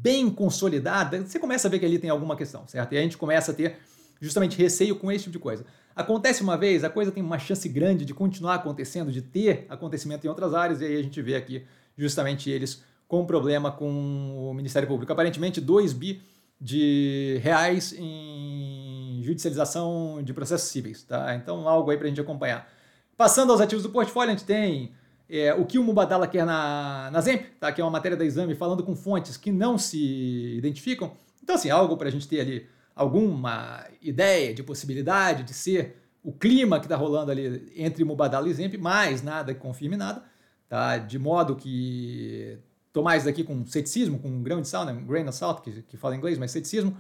bem 0.04 0.30
consolidada, 0.30 1.26
você 1.26 1.40
começa 1.40 1.70
a 1.70 1.72
ver 1.72 1.80
que 1.80 1.86
ali 1.86 1.98
tem 1.98 2.10
alguma 2.10 2.36
questão, 2.36 2.68
certo? 2.68 2.92
E 2.94 2.98
a 2.98 3.02
gente 3.02 3.18
começa 3.18 3.52
a 3.52 3.56
ter 3.56 3.78
justamente 4.20 4.58
receio 4.58 4.98
com 4.98 5.10
esse 5.10 5.24
tipo 5.24 5.32
de 5.32 5.40
coisa. 5.40 5.66
Acontece 5.96 6.44
uma 6.44 6.58
vez, 6.58 6.84
a 6.84 6.90
coisa 6.90 7.10
tem 7.10 7.24
uma 7.24 7.40
chance 7.40 7.68
grande 7.70 8.04
de 8.04 8.14
continuar 8.14 8.56
acontecendo, 8.56 9.14
de 9.14 9.22
ter 9.22 9.66
acontecimento 9.70 10.26
em 10.26 10.30
outras 10.30 10.54
áreas, 10.54 10.82
e 10.82 10.86
aí 10.86 10.98
a 10.98 11.02
gente 11.02 11.22
vê 11.22 11.36
aqui 11.36 11.64
justamente 11.98 12.50
eles 12.50 12.84
com 13.08 13.26
problema 13.26 13.72
com 13.72 14.50
o 14.50 14.54
Ministério 14.54 14.88
Público. 14.88 15.14
Aparentemente, 15.14 15.62
2 15.62 15.94
bi 15.94 16.22
de 16.60 17.40
reais 17.42 17.94
em 17.98 19.22
judicialização 19.24 20.22
de 20.22 20.34
processos 20.34 20.68
cíveis, 20.70 21.04
tá? 21.04 21.34
Então, 21.36 21.68
algo 21.68 21.92
aí 21.92 21.98
para 21.98 22.08
a 22.08 22.10
gente 22.10 22.20
acompanhar. 22.20 22.68
Passando 23.16 23.52
aos 23.52 23.62
ativos 23.62 23.84
do 23.84 23.90
portfólio, 23.90 24.34
a 24.34 24.36
gente 24.36 24.46
tem 24.46 24.92
é, 25.36 25.52
o 25.52 25.66
que 25.66 25.80
o 25.80 25.84
Mubadala 25.84 26.28
quer 26.28 26.46
na, 26.46 27.10
na 27.12 27.20
Zemp, 27.20 27.42
tá? 27.60 27.72
que 27.72 27.82
é 27.82 27.84
uma 27.84 27.90
matéria 27.90 28.16
da 28.16 28.24
Exame, 28.24 28.54
falando 28.54 28.84
com 28.84 28.96
fontes 28.96 29.36
que 29.36 29.52
não 29.52 29.80
se 29.80 30.56
identificam. 30.56 31.14
Então, 31.42 31.56
assim, 31.56 31.72
algo 31.72 31.98
para 31.98 32.08
a 32.08 32.12
gente 32.12 32.28
ter 32.28 32.40
ali 32.40 32.68
alguma 32.96 33.84
ideia 34.00 34.54
de 34.54 34.62
possibilidade 34.62 35.42
de 35.42 35.52
ser 35.52 35.98
o 36.24 36.32
clima 36.32 36.80
que 36.80 36.86
está 36.86 36.96
rolando 36.96 37.32
ali 37.32 37.74
entre 37.76 38.04
Mubadala 38.04 38.48
e 38.48 38.54
Zemp, 38.54 38.76
mais 38.76 39.24
nada 39.24 39.56
que 39.56 39.60
confirme 39.60 39.98
nada, 39.98 40.24
tá? 40.70 41.00
de 41.00 41.18
modo 41.18 41.56
que 41.56 42.60
tomar 42.94 43.18
isso 43.18 43.26
daqui 43.26 43.44
com 43.44 43.66
ceticismo, 43.66 44.20
com 44.20 44.30
um 44.30 44.44
grão 44.44 44.62
de 44.62 44.68
sal, 44.68 44.86
né? 44.86 44.94
um 44.94 45.04
grain 45.04 45.28
of 45.28 45.36
salt, 45.36 45.64
que, 45.64 45.82
que 45.82 45.98
fala 45.98 46.16
inglês, 46.16 46.38
mas 46.38 46.52
ceticismo, 46.52 46.96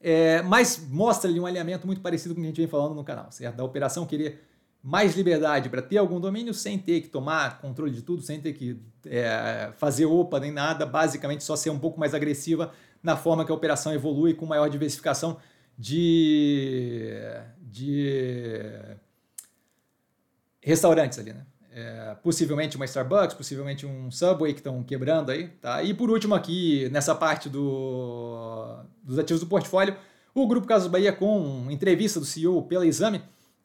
é, 0.00 0.40
mas 0.42 0.86
mostra 0.88 1.28
ali 1.28 1.40
um 1.40 1.46
alinhamento 1.46 1.84
muito 1.84 2.00
parecido 2.00 2.32
com 2.32 2.40
o 2.40 2.44
que 2.44 2.46
a 2.46 2.50
gente 2.50 2.60
vem 2.60 2.68
falando 2.68 2.94
no 2.94 3.02
canal, 3.02 3.32
certo? 3.32 3.56
Da 3.56 3.64
operação 3.64 4.06
querer 4.06 4.40
mais 4.86 5.16
liberdade 5.16 5.68
para 5.68 5.82
ter 5.82 5.96
algum 5.98 6.20
domínio 6.20 6.54
sem 6.54 6.78
ter 6.78 7.00
que 7.00 7.08
tomar 7.08 7.60
controle 7.60 7.90
de 7.90 8.02
tudo, 8.02 8.22
sem 8.22 8.40
ter 8.40 8.52
que 8.52 8.80
é, 9.04 9.72
fazer 9.76 10.06
OPA 10.06 10.38
nem 10.38 10.52
nada, 10.52 10.86
basicamente 10.86 11.42
só 11.42 11.56
ser 11.56 11.70
um 11.70 11.78
pouco 11.78 11.98
mais 11.98 12.14
agressiva 12.14 12.72
na 13.02 13.16
forma 13.16 13.44
que 13.44 13.50
a 13.50 13.54
operação 13.54 13.92
evolui 13.92 14.32
com 14.32 14.46
maior 14.46 14.70
diversificação 14.70 15.38
de, 15.76 17.18
de 17.60 18.62
restaurantes 20.62 21.18
ali, 21.18 21.32
né? 21.32 21.44
é, 21.76 22.16
possivelmente 22.22 22.74
uma 22.76 22.86
Starbucks, 22.86 23.36
possivelmente 23.36 23.84
um 23.84 24.10
Subway 24.10 24.54
que 24.54 24.60
estão 24.60 24.82
quebrando 24.82 25.30
aí, 25.30 25.48
tá? 25.60 25.82
E 25.82 25.92
por 25.92 26.10
último 26.10 26.34
aqui, 26.34 26.88
nessa 26.90 27.14
parte 27.14 27.50
do, 27.50 28.78
dos 29.02 29.18
ativos 29.18 29.40
do 29.40 29.46
portfólio, 29.46 29.94
o 30.34 30.46
Grupo 30.46 30.66
Casas 30.66 30.88
Bahia 30.88 31.12
com 31.12 31.66
entrevista 31.68 32.18
do 32.18 32.24
CEO 32.24 32.62
pela 32.62 32.86
Exame, 32.86 33.20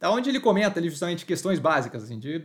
onde 0.09 0.29
ele 0.29 0.39
comenta 0.39 0.79
ali 0.79 0.89
justamente 0.89 1.25
questões 1.25 1.59
básicas, 1.59 2.03
assim, 2.03 2.17
de, 2.17 2.43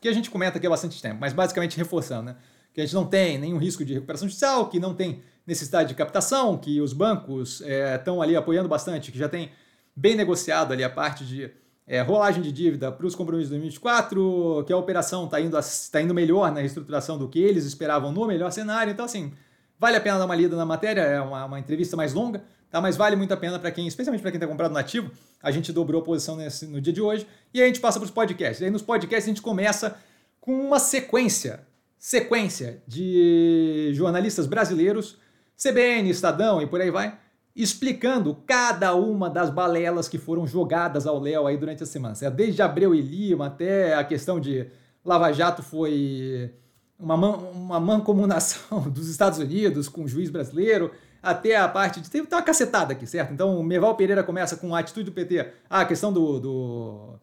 que 0.00 0.08
a 0.08 0.12
gente 0.12 0.30
comenta 0.30 0.58
aqui 0.58 0.66
há 0.66 0.70
bastante 0.70 1.00
tempo, 1.00 1.18
mas 1.20 1.32
basicamente 1.32 1.76
reforçando, 1.76 2.24
né? 2.24 2.36
Que 2.72 2.80
a 2.80 2.84
gente 2.84 2.94
não 2.94 3.06
tem 3.06 3.38
nenhum 3.38 3.58
risco 3.58 3.84
de 3.84 3.94
recuperação 3.94 4.28
judicial, 4.28 4.68
que 4.68 4.78
não 4.78 4.94
tem 4.94 5.22
necessidade 5.46 5.88
de 5.88 5.94
captação, 5.94 6.58
que 6.58 6.80
os 6.80 6.92
bancos 6.92 7.62
estão 7.96 8.20
é, 8.20 8.26
ali 8.26 8.36
apoiando 8.36 8.68
bastante, 8.68 9.12
que 9.12 9.18
já 9.18 9.28
tem 9.28 9.50
bem 9.94 10.14
negociado 10.14 10.72
ali 10.72 10.82
a 10.84 10.90
parte 10.90 11.24
de 11.24 11.50
é, 11.86 12.00
rolagem 12.02 12.42
de 12.42 12.50
dívida 12.50 12.90
para 12.90 13.06
os 13.06 13.14
compromissos 13.14 13.48
de 13.48 13.54
2024, 13.54 14.64
que 14.66 14.72
a 14.72 14.76
operação 14.76 15.24
está 15.26 15.40
indo, 15.40 15.56
tá 15.90 16.02
indo 16.02 16.12
melhor 16.12 16.52
na 16.52 16.60
reestruturação 16.60 17.16
do 17.16 17.28
que 17.28 17.38
eles 17.38 17.64
esperavam 17.64 18.10
no 18.12 18.26
melhor 18.26 18.50
cenário. 18.50 18.90
Então, 18.90 19.04
assim, 19.04 19.32
vale 19.78 19.96
a 19.96 20.00
pena 20.00 20.18
dar 20.18 20.24
uma 20.24 20.34
lida 20.34 20.56
na 20.56 20.66
matéria, 20.66 21.00
é 21.00 21.20
uma, 21.20 21.44
uma 21.44 21.60
entrevista 21.60 21.96
mais 21.96 22.12
longa, 22.12 22.42
tá? 22.76 22.80
mas 22.80 22.96
vale 22.96 23.16
muito 23.16 23.32
a 23.32 23.36
pena 23.36 23.58
para 23.58 23.70
quem, 23.70 23.86
especialmente 23.86 24.22
para 24.22 24.30
quem 24.30 24.38
está 24.38 24.46
comprado 24.46 24.72
nativo. 24.72 25.10
A 25.42 25.50
gente 25.50 25.72
dobrou 25.72 26.00
a 26.00 26.04
posição 26.04 26.36
nesse, 26.36 26.66
no 26.66 26.80
dia 26.80 26.92
de 26.92 27.00
hoje 27.00 27.26
e 27.52 27.62
a 27.62 27.66
gente 27.66 27.80
passa 27.80 27.98
para 27.98 28.04
os 28.04 28.10
podcasts. 28.10 28.60
E 28.60 28.64
aí 28.64 28.70
nos 28.70 28.82
podcasts 28.82 29.24
a 29.24 29.28
gente 29.28 29.42
começa 29.42 29.96
com 30.40 30.52
uma 30.52 30.78
sequência, 30.78 31.66
sequência 31.98 32.82
de 32.86 33.90
jornalistas 33.94 34.46
brasileiros, 34.46 35.18
CBN, 35.56 36.10
Estadão 36.10 36.60
e 36.60 36.66
por 36.66 36.80
aí 36.80 36.90
vai, 36.90 37.18
explicando 37.54 38.34
cada 38.46 38.94
uma 38.94 39.30
das 39.30 39.48
balelas 39.48 40.08
que 40.08 40.18
foram 40.18 40.46
jogadas 40.46 41.06
ao 41.06 41.18
Léo 41.18 41.46
aí 41.46 41.56
durante 41.56 41.82
a 41.82 41.86
semana. 41.86 42.14
Desde 42.30 42.60
Abreu 42.60 42.94
e 42.94 43.00
Lima 43.00 43.46
até 43.46 43.94
a 43.94 44.04
questão 44.04 44.38
de 44.38 44.66
Lava 45.02 45.32
Jato 45.32 45.62
foi 45.62 46.52
uma, 46.98 47.16
man, 47.16 47.36
uma 47.52 47.80
mancomunação 47.80 48.82
dos 48.90 49.08
Estados 49.08 49.38
Unidos 49.38 49.88
com 49.88 50.04
o 50.04 50.08
juiz 50.08 50.28
brasileiro, 50.28 50.90
até 51.26 51.56
a 51.56 51.68
parte 51.68 52.00
de. 52.00 52.08
Tem 52.08 52.20
uma 52.20 52.42
cacetada 52.42 52.92
aqui, 52.92 53.06
certo? 53.06 53.32
Então 53.32 53.58
o 53.58 53.62
Meval 53.64 53.96
Pereira 53.96 54.22
começa 54.22 54.56
com 54.56 54.74
a 54.74 54.78
atitude 54.78 55.10
do 55.10 55.12
PT. 55.12 55.52
Ah, 55.68 55.80
a 55.80 55.84
questão 55.84 56.12
do, 56.12 56.38
do, 56.38 57.14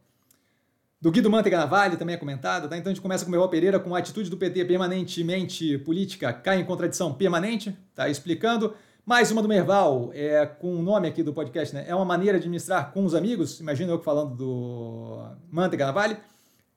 do 1.01 1.09
Guido 1.11 1.29
Mantega 1.29 1.57
Navalli 1.57 1.95
também 1.95 2.15
é 2.15 2.17
comentada, 2.17 2.67
tá? 2.67 2.77
Então 2.77 2.91
a 2.91 2.93
gente 2.93 3.01
começa 3.01 3.23
com 3.23 3.29
o 3.29 3.31
Meval 3.31 3.47
Pereira 3.47 3.79
com 3.79 3.95
a 3.95 3.99
atitude 3.99 4.29
do 4.29 4.35
PT 4.35 4.65
permanentemente 4.65 5.77
política 5.79 6.33
cai 6.33 6.59
em 6.59 6.65
contradição 6.65 7.13
permanente, 7.13 7.77
tá? 7.95 8.09
Explicando. 8.09 8.73
Mais 9.05 9.31
uma 9.31 9.41
do 9.41 9.49
Merval, 9.49 10.11
é, 10.13 10.45
com 10.45 10.77
o 10.77 10.81
nome 10.81 11.09
aqui 11.09 11.21
do 11.21 11.33
podcast, 11.33 11.75
né? 11.75 11.83
É 11.87 11.93
uma 11.93 12.05
maneira 12.05 12.37
de 12.37 12.43
administrar 12.43 12.91
com 12.91 13.03
os 13.03 13.13
amigos. 13.13 13.59
Imagina 13.59 13.91
eu 13.91 14.01
falando 14.01 14.35
do 14.35 15.27
Mantega 15.51 15.85
Navalli. 15.85 16.17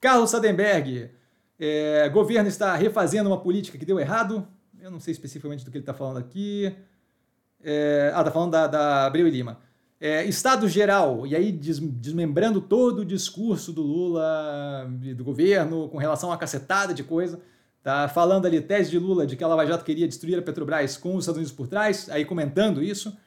Carlos 0.01 0.29
Sadenberg, 0.29 1.09
é, 1.57 2.09
governo 2.09 2.49
está 2.49 2.75
refazendo 2.75 3.29
uma 3.29 3.39
política 3.39 3.77
que 3.77 3.85
deu 3.85 3.97
errado. 3.97 4.45
Eu 4.79 4.91
não 4.91 4.99
sei 4.99 5.13
especificamente 5.13 5.63
do 5.63 5.71
que 5.71 5.77
ele 5.77 5.83
está 5.83 5.93
falando 5.93 6.17
aqui. 6.17 6.75
É, 7.63 8.11
ah, 8.13 8.19
está 8.19 8.31
falando 8.31 8.51
da, 8.51 8.67
da 8.67 9.05
Abreu 9.05 9.27
e 9.27 9.31
Lima. 9.31 9.59
É, 9.99 10.23
estado 10.25 10.69
geral, 10.69 11.25
e 11.25 11.35
aí 11.35 11.51
des, 11.51 11.79
desmembrando 11.79 12.61
todo 12.61 12.99
o 12.99 13.05
discurso 13.05 13.73
do 13.73 13.81
Lula 13.81 14.87
e 15.01 15.13
do 15.13 15.23
governo 15.23 15.89
com 15.89 15.97
relação 15.97 16.31
a 16.31 16.37
cacetada 16.37 16.93
de 16.93 17.03
coisa. 17.03 17.41
Tá 17.81 18.07
falando 18.07 18.45
ali, 18.45 18.61
tese 18.61 18.91
de 18.91 18.99
Lula, 18.99 19.25
de 19.25 19.35
que 19.35 19.43
a 19.43 19.47
Lava 19.47 19.65
Jato 19.65 19.83
queria 19.83 20.07
destruir 20.07 20.37
a 20.37 20.41
Petrobras 20.41 20.97
com 20.97 21.15
os 21.15 21.23
Estados 21.23 21.37
Unidos 21.37 21.53
por 21.53 21.67
trás, 21.67 22.09
aí 22.09 22.25
comentando 22.25 22.83
isso. 22.83 23.17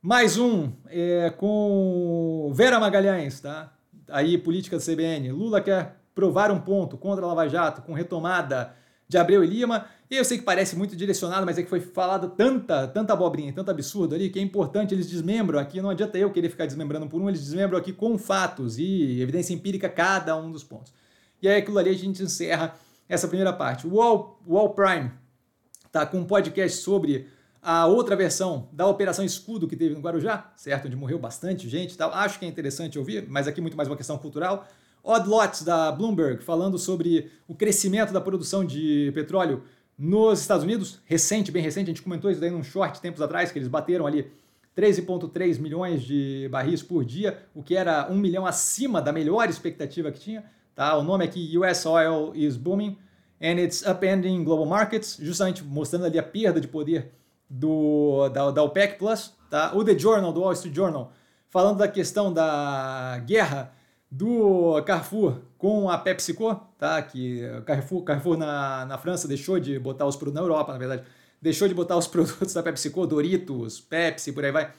Mais 0.00 0.36
um 0.36 0.72
é, 0.88 1.30
com 1.30 2.50
Vera 2.54 2.80
Magalhães, 2.80 3.40
tá? 3.40 3.72
Aí, 4.08 4.36
política 4.36 4.76
da 4.76 4.82
CBN. 4.82 5.30
Lula 5.30 5.60
quer 5.60 5.96
provar 6.14 6.50
um 6.50 6.60
ponto 6.60 6.96
contra 6.96 7.24
a 7.24 7.28
Lava 7.28 7.48
Jato 7.48 7.82
com 7.82 7.92
retomada 7.92 8.74
de 9.12 9.18
Abreu 9.18 9.44
e 9.44 9.46
Lima. 9.46 9.86
E 10.10 10.16
eu 10.16 10.24
sei 10.24 10.38
que 10.38 10.44
parece 10.44 10.74
muito 10.74 10.96
direcionado, 10.96 11.44
mas 11.46 11.58
é 11.58 11.62
que 11.62 11.68
foi 11.68 11.80
falado 11.80 12.30
tanta, 12.30 12.88
tanta 12.88 13.12
abobrinha, 13.12 13.52
tanto 13.52 13.70
absurdo 13.70 14.14
ali, 14.14 14.30
que 14.30 14.38
é 14.38 14.42
importante, 14.42 14.94
eles 14.94 15.08
desmembram 15.08 15.58
aqui, 15.58 15.80
não 15.80 15.90
adianta 15.90 16.18
eu 16.18 16.30
querer 16.30 16.48
ficar 16.48 16.66
desmembrando 16.66 17.06
por 17.06 17.20
um, 17.20 17.28
eles 17.28 17.40
desmembram 17.40 17.78
aqui 17.78 17.92
com 17.92 18.18
fatos 18.18 18.78
e 18.78 19.20
evidência 19.20 19.54
empírica 19.54 19.88
cada 19.88 20.36
um 20.36 20.50
dos 20.50 20.64
pontos. 20.64 20.92
E 21.40 21.48
aí 21.48 21.56
aquilo 21.56 21.78
ali 21.78 21.90
a 21.90 21.94
gente 21.94 22.22
encerra 22.22 22.74
essa 23.08 23.28
primeira 23.28 23.52
parte. 23.52 23.86
O 23.86 23.94
Wall, 23.96 24.40
Wall 24.46 24.70
Prime 24.70 25.10
tá 25.90 26.06
com 26.06 26.18
um 26.18 26.24
podcast 26.24 26.78
sobre 26.78 27.28
a 27.60 27.86
outra 27.86 28.16
versão 28.16 28.68
da 28.72 28.86
Operação 28.86 29.24
Escudo 29.24 29.68
que 29.68 29.76
teve 29.76 29.94
no 29.94 30.00
Guarujá, 30.00 30.52
certo? 30.56 30.86
Onde 30.86 30.96
morreu 30.96 31.18
bastante 31.18 31.68
gente 31.68 31.96
tal. 31.96 32.12
Acho 32.12 32.38
que 32.38 32.44
é 32.44 32.48
interessante 32.48 32.98
ouvir, 32.98 33.26
mas 33.28 33.46
aqui 33.46 33.60
muito 33.60 33.76
mais 33.76 33.88
uma 33.88 33.96
questão 33.96 34.16
cultural. 34.16 34.66
Odd 35.04 35.28
Lots 35.28 35.62
da 35.62 35.90
Bloomberg 35.90 36.42
falando 36.42 36.78
sobre 36.78 37.30
o 37.48 37.54
crescimento 37.54 38.12
da 38.12 38.20
produção 38.20 38.64
de 38.64 39.10
petróleo 39.14 39.62
nos 39.98 40.40
Estados 40.40 40.64
Unidos, 40.64 41.00
recente, 41.04 41.52
bem 41.52 41.62
recente, 41.62 41.90
a 41.90 41.94
gente 41.94 42.02
comentou 42.02 42.30
isso 42.30 42.40
daí 42.40 42.50
num 42.50 42.62
short 42.62 43.00
tempos 43.00 43.20
atrás, 43.20 43.52
que 43.52 43.58
eles 43.58 43.68
bateram 43.68 44.06
ali 44.06 44.30
13,3 44.76 45.60
milhões 45.60 46.02
de 46.02 46.48
barris 46.50 46.82
por 46.82 47.04
dia, 47.04 47.38
o 47.54 47.62
que 47.62 47.76
era 47.76 48.10
um 48.10 48.16
milhão 48.16 48.46
acima 48.46 49.02
da 49.02 49.12
melhor 49.12 49.48
expectativa 49.48 50.10
que 50.10 50.18
tinha. 50.18 50.44
Tá? 50.74 50.96
O 50.96 51.02
nome 51.02 51.24
aqui, 51.24 51.56
US 51.58 51.84
Oil 51.84 52.32
is 52.34 52.56
Booming 52.56 52.96
and 53.40 53.60
it's 53.60 53.82
upending 53.82 54.42
global 54.44 54.66
markets, 54.66 55.18
justamente 55.20 55.62
mostrando 55.62 56.06
ali 56.06 56.18
a 56.18 56.22
perda 56.22 56.60
de 56.60 56.68
poder 56.68 57.12
do, 57.48 58.28
da, 58.30 58.50
da 58.50 58.62
OPEC+. 58.62 58.96
Plus, 58.96 59.34
tá? 59.50 59.72
O 59.74 59.84
The 59.84 59.98
Journal, 59.98 60.32
do 60.32 60.40
Wall 60.40 60.52
Street 60.52 60.74
Journal, 60.74 61.12
falando 61.50 61.78
da 61.78 61.88
questão 61.88 62.32
da 62.32 63.22
guerra 63.26 63.72
do 64.14 64.82
Carrefour 64.82 65.38
com 65.56 65.88
a 65.88 65.96
PepsiCo, 65.96 66.54
tá? 66.78 67.00
que 67.00 67.40
Carrefour, 67.64 68.04
Carrefour 68.04 68.36
na, 68.36 68.84
na 68.84 68.98
França 68.98 69.26
deixou 69.26 69.58
de 69.58 69.78
botar 69.78 70.04
os 70.04 70.16
produtos, 70.16 70.34
na 70.34 70.46
Europa, 70.46 70.70
na 70.70 70.78
verdade, 70.78 71.02
deixou 71.40 71.66
de 71.66 71.72
botar 71.72 71.96
os 71.96 72.06
produtos 72.08 72.52
da 72.52 72.62
PepsiCo, 72.62 73.06
Doritos, 73.06 73.80
Pepsi, 73.80 74.32
por 74.32 74.44
aí 74.44 74.52
vai, 74.52 74.70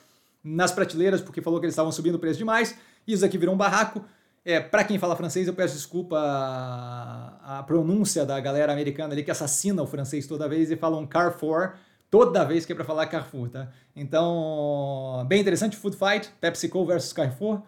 nas 0.44 0.72
prateleiras, 0.72 1.20
porque 1.20 1.42
falou 1.42 1.60
que 1.60 1.66
eles 1.66 1.74
estavam 1.74 1.92
subindo 1.92 2.16
o 2.16 2.20
preço 2.20 2.38
demais. 2.38 2.78
Isso 3.08 3.26
aqui 3.26 3.36
virou 3.36 3.56
um 3.56 3.58
barraco. 3.58 4.06
É, 4.46 4.60
para 4.60 4.84
quem 4.84 5.00
fala 5.00 5.16
francês, 5.16 5.48
eu 5.48 5.54
peço 5.56 5.74
desculpa 5.74 6.16
a, 6.16 7.60
a, 7.60 7.64
pronúncia 7.64 8.26
da 8.26 8.40
galera 8.40 8.72
americana 8.72 9.14
ali 9.14 9.24
que 9.24 9.32
assassina 9.32 9.82
o 9.82 9.88
francês 9.88 10.28
toda 10.28 10.48
vez 10.48 10.70
e 10.70 10.76
falam 10.76 11.08
Carrefour 11.08 11.74
toda 12.12 12.46
vez 12.46 12.66
que 12.68 12.72
é 12.72 12.76
para 12.76 12.86
falar 12.86 13.08
Carrefour, 13.08 13.50
tá? 13.50 13.70
Então, 13.96 15.26
bem 15.28 15.42
interessante, 15.42 15.76
Food 15.76 15.98
Fight, 15.98 16.30
PepsiCo 16.40 16.86
versus 16.86 17.12
Carrefour. 17.14 17.64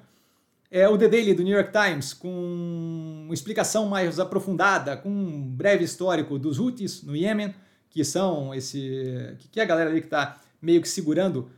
É 0.78 0.90
o 0.90 0.98
The 0.98 1.08
Daily 1.08 1.34
do 1.34 1.42
New 1.42 1.56
York 1.56 1.72
Times, 1.72 2.14
com 2.14 3.24
uma 3.24 3.34
explicação 3.34 3.86
mais 3.86 4.20
aprofundada, 4.20 4.98
com 4.98 5.08
um 5.08 5.42
breve 5.42 5.86
histórico 5.86 6.38
dos 6.38 6.60
Houthis 6.60 7.02
no 7.02 7.16
Iêmen, 7.16 7.56
que 7.90 8.04
são 8.04 8.54
esse. 8.54 9.38
que 9.54 9.58
é 9.62 9.64
a 9.64 9.66
galera 9.66 9.90
ali 9.90 10.02
que 10.02 10.08
está 10.08 10.36
meio 10.62 10.82
que 10.82 10.90
segurando 10.90 11.50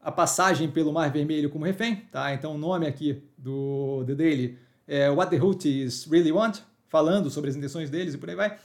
a 0.00 0.10
passagem 0.10 0.68
pelo 0.68 0.92
Mar 0.92 1.08
Vermelho 1.08 1.50
como 1.50 1.64
refém, 1.64 2.02
tá? 2.10 2.34
Então 2.34 2.56
o 2.56 2.58
nome 2.58 2.84
aqui 2.84 3.22
do 3.38 4.02
The 4.08 4.14
Daily 4.16 4.58
é, 4.88 5.08
What 5.08 5.30
the 5.30 5.40
Houthis 5.40 6.08
Really 6.10 6.32
Want, 6.32 6.58
falando 6.88 7.30
sobre 7.30 7.50
as 7.50 7.54
intenções 7.54 7.88
deles 7.88 8.14
e 8.14 8.18
por 8.18 8.28
aí 8.28 8.34
vai. 8.34 8.58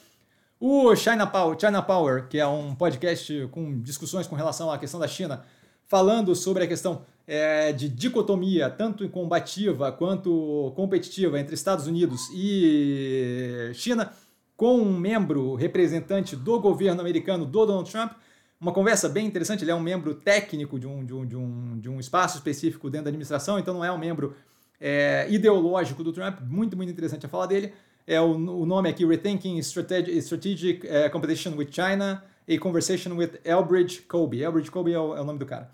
O 0.59 0.95
China 0.95 1.27
Power, 1.27 1.55
China 1.55 1.83
Power, 1.83 2.27
que 2.27 2.39
é 2.39 2.47
um 2.47 2.73
podcast 2.73 3.47
com 3.51 3.79
discussões 3.79 4.25
com 4.25 4.35
relação 4.35 4.71
à 4.71 4.79
questão 4.79 4.99
da 4.99 5.07
China, 5.07 5.45
falando 5.85 6.33
sobre 6.33 6.63
a 6.63 6.67
questão 6.67 7.05
é, 7.29 7.71
de 7.71 7.87
dicotomia, 7.87 8.71
tanto 8.71 9.07
combativa 9.07 9.91
quanto 9.91 10.73
competitiva 10.75 11.39
entre 11.39 11.53
Estados 11.53 11.85
Unidos 11.85 12.27
e 12.33 13.69
China, 13.75 14.11
com 14.57 14.79
um 14.79 14.97
membro 14.97 15.53
representante 15.53 16.35
do 16.35 16.59
governo 16.59 17.01
americano, 17.01 17.45
do 17.45 17.67
Donald 17.67 17.89
Trump. 17.89 18.13
Uma 18.59 18.73
conversa 18.73 19.07
bem 19.07 19.27
interessante, 19.27 19.63
ele 19.63 19.69
é 19.69 19.75
um 19.75 19.79
membro 19.79 20.15
técnico 20.15 20.79
de 20.79 20.87
um, 20.87 21.05
de 21.05 21.13
um, 21.13 21.25
de 21.25 21.35
um, 21.35 21.79
de 21.79 21.87
um 21.87 21.99
espaço 21.99 22.37
específico 22.37 22.89
dentro 22.89 23.05
da 23.05 23.09
administração, 23.09 23.59
então 23.59 23.75
não 23.75 23.85
é 23.85 23.91
um 23.91 23.97
membro 23.99 24.35
é, 24.81 25.27
ideológico 25.29 26.03
do 26.03 26.11
Trump, 26.11 26.39
muito, 26.41 26.75
muito 26.75 26.91
interessante 26.91 27.27
a 27.27 27.29
fala 27.29 27.45
dele. 27.45 27.73
É 28.07 28.19
o, 28.19 28.31
o 28.31 28.65
nome 28.65 28.89
aqui, 28.89 29.05
Rethinking 29.05 29.59
Strategic, 29.59 30.17
Strategic 30.17 30.87
uh, 30.87 31.11
Competition 31.11 31.51
with 31.55 31.67
China, 31.69 32.23
a 32.49 32.57
Conversation 32.57 33.13
with 33.15 33.33
Elbridge 33.45 34.01
Colby. 34.07 34.41
Elbridge 34.41 34.71
Colby 34.71 34.93
é 34.93 34.99
o, 34.99 35.15
é 35.15 35.21
o 35.21 35.23
nome 35.23 35.37
do 35.37 35.45
cara. 35.45 35.69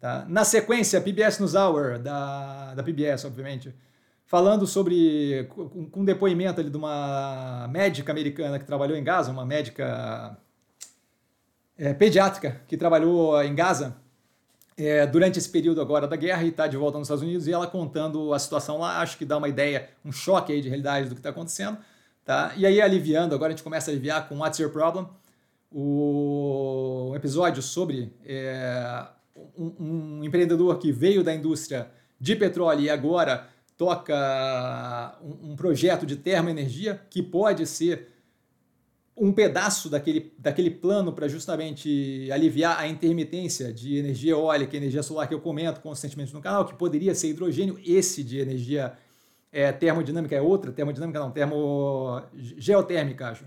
Tá? 0.00 0.24
Na 0.28 0.44
sequência, 0.44 1.00
PBS 1.00 1.38
NewsHour, 1.38 1.98
da, 1.98 2.74
da 2.74 2.82
PBS, 2.82 3.24
obviamente, 3.24 3.74
falando 4.24 4.66
sobre, 4.66 5.44
com, 5.50 5.88
com 5.88 6.00
um 6.00 6.04
depoimento 6.04 6.60
ali 6.60 6.68
de 6.68 6.76
uma 6.76 7.66
médica 7.70 8.12
americana 8.12 8.58
que 8.58 8.64
trabalhou 8.64 8.96
em 8.96 9.04
Gaza, 9.04 9.30
uma 9.30 9.46
médica 9.46 10.36
é, 11.78 11.94
pediátrica 11.94 12.60
que 12.66 12.76
trabalhou 12.76 13.42
em 13.42 13.54
Gaza, 13.54 13.96
é, 14.76 15.06
durante 15.06 15.38
esse 15.38 15.48
período 15.48 15.80
agora 15.80 16.06
da 16.06 16.16
guerra 16.16 16.42
e 16.44 16.48
está 16.48 16.66
de 16.66 16.76
volta 16.76 16.98
nos 16.98 17.06
Estados 17.06 17.22
Unidos 17.22 17.46
e 17.46 17.52
ela 17.52 17.66
contando 17.66 18.34
a 18.34 18.38
situação 18.38 18.78
lá, 18.78 19.00
acho 19.00 19.16
que 19.16 19.24
dá 19.24 19.38
uma 19.38 19.48
ideia, 19.48 19.88
um 20.04 20.12
choque 20.12 20.52
aí 20.52 20.60
de 20.60 20.68
realidade 20.68 21.08
do 21.08 21.14
que 21.14 21.20
está 21.20 21.30
acontecendo, 21.30 21.78
tá? 22.24 22.52
E 22.56 22.66
aí 22.66 22.80
aliviando, 22.82 23.34
agora 23.34 23.52
a 23.52 23.56
gente 23.56 23.64
começa 23.64 23.90
a 23.90 23.92
aliviar 23.92 24.28
com 24.28 24.38
What's 24.38 24.58
Your 24.58 24.70
Problem, 24.70 25.08
o 25.72 27.12
episódio 27.16 27.62
sobre 27.62 28.12
é, 28.24 29.06
um, 29.58 30.24
empreendedor 30.24 30.78
que 30.78 30.92
veio 30.92 31.22
da 31.22 31.34
indústria 31.34 31.90
de 32.20 32.34
petróleo 32.36 32.80
e 32.80 32.90
agora 32.90 33.48
toca 33.76 35.18
um, 35.22 35.52
um 35.52 35.56
projeto 35.56 36.06
de 36.06 36.16
termoenergia 36.16 37.00
que 37.10 37.22
pode 37.22 37.66
ser 37.66 38.08
um 39.16 39.32
pedaço 39.32 39.88
daquele, 39.88 40.32
daquele 40.38 40.70
plano 40.70 41.10
para 41.10 41.26
justamente 41.26 42.28
aliviar 42.30 42.78
a 42.78 42.86
intermitência 42.86 43.72
de 43.72 43.96
energia 43.96 44.32
eólica, 44.32 44.76
energia 44.76 45.02
solar 45.02 45.26
que 45.26 45.32
eu 45.32 45.40
comento 45.40 45.80
constantemente 45.80 46.34
no 46.34 46.40
canal, 46.42 46.66
que 46.66 46.74
poderia 46.74 47.14
ser 47.14 47.28
hidrogênio, 47.28 47.80
esse 47.84 48.22
de 48.22 48.38
energia 48.38 48.92
é, 49.50 49.72
termodinâmica 49.72 50.36
é 50.36 50.40
outra, 50.40 50.70
termodinâmica 50.70 51.18
não, 51.18 51.30
termo 51.30 52.22
geotérmica, 52.34 53.28
acho, 53.28 53.46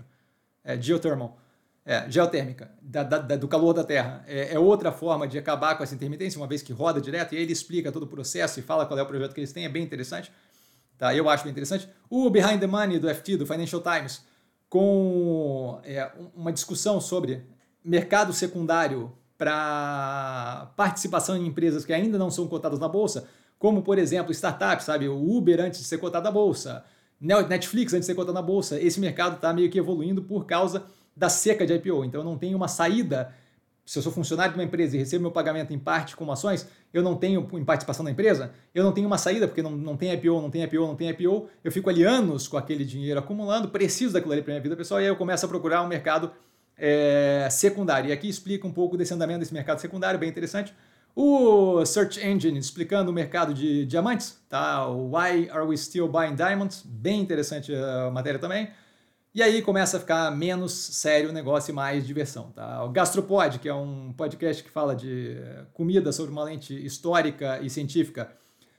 é, 0.64 0.80
geothermal, 0.80 1.38
é, 1.84 2.10
geotérmica, 2.10 2.70
da, 2.80 3.02
da, 3.02 3.36
do 3.36 3.48
calor 3.48 3.72
da 3.72 3.82
Terra. 3.82 4.24
É, 4.26 4.54
é, 4.54 4.58
outra 4.58 4.92
forma 4.92 5.26
de 5.26 5.38
acabar 5.38 5.76
com 5.76 5.82
essa 5.82 5.94
intermitência, 5.94 6.40
uma 6.40 6.46
vez 6.46 6.62
que 6.62 6.72
roda 6.72 7.00
direto, 7.00 7.34
e 7.34 7.36
aí 7.36 7.42
ele 7.42 7.52
explica 7.52 7.90
todo 7.90 8.04
o 8.04 8.06
processo 8.06 8.60
e 8.60 8.62
fala 8.62 8.86
qual 8.86 8.98
é 8.98 9.02
o 9.02 9.06
projeto 9.06 9.32
que 9.32 9.40
eles 9.40 9.52
têm, 9.52 9.64
é 9.64 9.68
bem 9.68 9.82
interessante. 9.82 10.30
Tá, 10.98 11.14
eu 11.14 11.28
acho 11.28 11.44
bem 11.44 11.50
interessante. 11.50 11.88
O 12.10 12.28
Behind 12.28 12.60
the 12.60 12.66
Money 12.66 12.98
do 12.98 13.12
FT, 13.12 13.38
do 13.38 13.46
Financial 13.46 13.80
Times, 13.80 14.22
com 14.68 15.80
é, 15.82 16.10
uma 16.34 16.52
discussão 16.52 17.00
sobre 17.00 17.42
mercado 17.82 18.32
secundário 18.32 19.10
para 19.38 20.70
participação 20.76 21.36
em 21.36 21.46
empresas 21.46 21.84
que 21.86 21.92
ainda 21.94 22.18
não 22.18 22.30
são 22.30 22.46
cotadas 22.46 22.78
na 22.78 22.86
bolsa, 22.86 23.26
como 23.58 23.82
por 23.82 23.98
exemplo 23.98 24.30
startups, 24.32 24.84
sabe, 24.84 25.08
o 25.08 25.36
Uber 25.36 25.60
antes 25.60 25.80
de 25.80 25.86
ser 25.86 25.96
cotado 25.96 26.24
na 26.24 26.30
bolsa, 26.30 26.84
Netflix 27.18 27.92
antes 27.94 28.06
de 28.06 28.12
ser 28.12 28.14
cotado 28.14 28.34
na 28.34 28.42
bolsa. 28.42 28.80
Esse 28.80 29.00
mercado 29.00 29.36
está 29.36 29.52
meio 29.52 29.70
que 29.70 29.78
evoluindo 29.78 30.22
por 30.22 30.44
causa 30.44 30.84
da 31.20 31.28
seca 31.28 31.66
de 31.66 31.74
IPO. 31.74 32.04
Então 32.04 32.24
não 32.24 32.38
tem 32.38 32.54
uma 32.54 32.66
saída 32.66 33.32
se 33.84 33.98
eu 33.98 34.02
sou 34.04 34.12
funcionário 34.12 34.52
de 34.52 34.58
uma 34.58 34.64
empresa 34.64 34.94
e 34.94 35.00
recebo 35.00 35.22
meu 35.22 35.32
pagamento 35.32 35.72
em 35.74 35.78
parte 35.78 36.14
como 36.14 36.30
ações, 36.30 36.68
eu 36.94 37.02
não 37.02 37.16
tenho 37.16 37.48
em 37.54 37.64
participação 37.64 38.04
na 38.04 38.12
empresa, 38.12 38.52
eu 38.72 38.84
não 38.84 38.92
tenho 38.92 39.04
uma 39.06 39.18
saída, 39.18 39.48
porque 39.48 39.62
não, 39.62 39.72
não 39.72 39.96
tem 39.96 40.12
IPO, 40.12 40.40
não 40.40 40.48
tem 40.48 40.62
IPO, 40.62 40.86
não 40.86 40.94
tem 40.94 41.08
IPO, 41.08 41.48
eu 41.64 41.72
fico 41.72 41.90
ali 41.90 42.04
anos 42.04 42.46
com 42.46 42.56
aquele 42.56 42.84
dinheiro 42.84 43.18
acumulando, 43.18 43.68
preciso 43.68 44.12
daquilo 44.12 44.32
ali 44.32 44.42
para 44.42 44.52
minha 44.52 44.62
vida 44.62 44.76
pessoal, 44.76 45.00
e 45.00 45.04
aí 45.04 45.08
eu 45.08 45.16
começo 45.16 45.44
a 45.44 45.48
procurar 45.48 45.82
um 45.82 45.88
mercado 45.88 46.30
é, 46.78 47.48
secundário. 47.50 48.10
E 48.10 48.12
aqui 48.12 48.28
explica 48.28 48.64
um 48.64 48.72
pouco 48.72 48.96
desse 48.96 49.12
andamento 49.12 49.40
desse 49.40 49.52
mercado 49.52 49.80
secundário, 49.80 50.20
bem 50.20 50.28
interessante. 50.28 50.72
O 51.16 51.84
Search 51.84 52.24
Engine 52.24 52.60
explicando 52.60 53.10
o 53.10 53.12
mercado 53.12 53.52
de 53.52 53.84
diamantes, 53.86 54.38
tá? 54.48 54.86
Why 54.86 55.50
are 55.50 55.66
we 55.66 55.76
still 55.76 56.06
buying 56.06 56.36
diamonds? 56.36 56.84
Bem 56.86 57.20
interessante 57.20 57.74
a 57.74 58.08
matéria 58.12 58.38
também. 58.38 58.70
E 59.32 59.42
aí 59.44 59.62
começa 59.62 59.96
a 59.96 60.00
ficar 60.00 60.28
menos 60.32 60.72
sério 60.72 61.30
o 61.30 61.32
negócio 61.32 61.70
e 61.70 61.74
mais 61.74 62.04
diversão. 62.04 62.50
Tá? 62.50 62.84
O 62.84 62.90
Gastropod, 62.90 63.60
que 63.60 63.68
é 63.68 63.74
um 63.74 64.12
podcast 64.12 64.60
que 64.60 64.70
fala 64.70 64.94
de 64.94 65.36
comida 65.72 66.10
sobre 66.10 66.32
uma 66.32 66.42
lente 66.42 66.74
histórica 66.84 67.60
e 67.62 67.70
científica, 67.70 68.32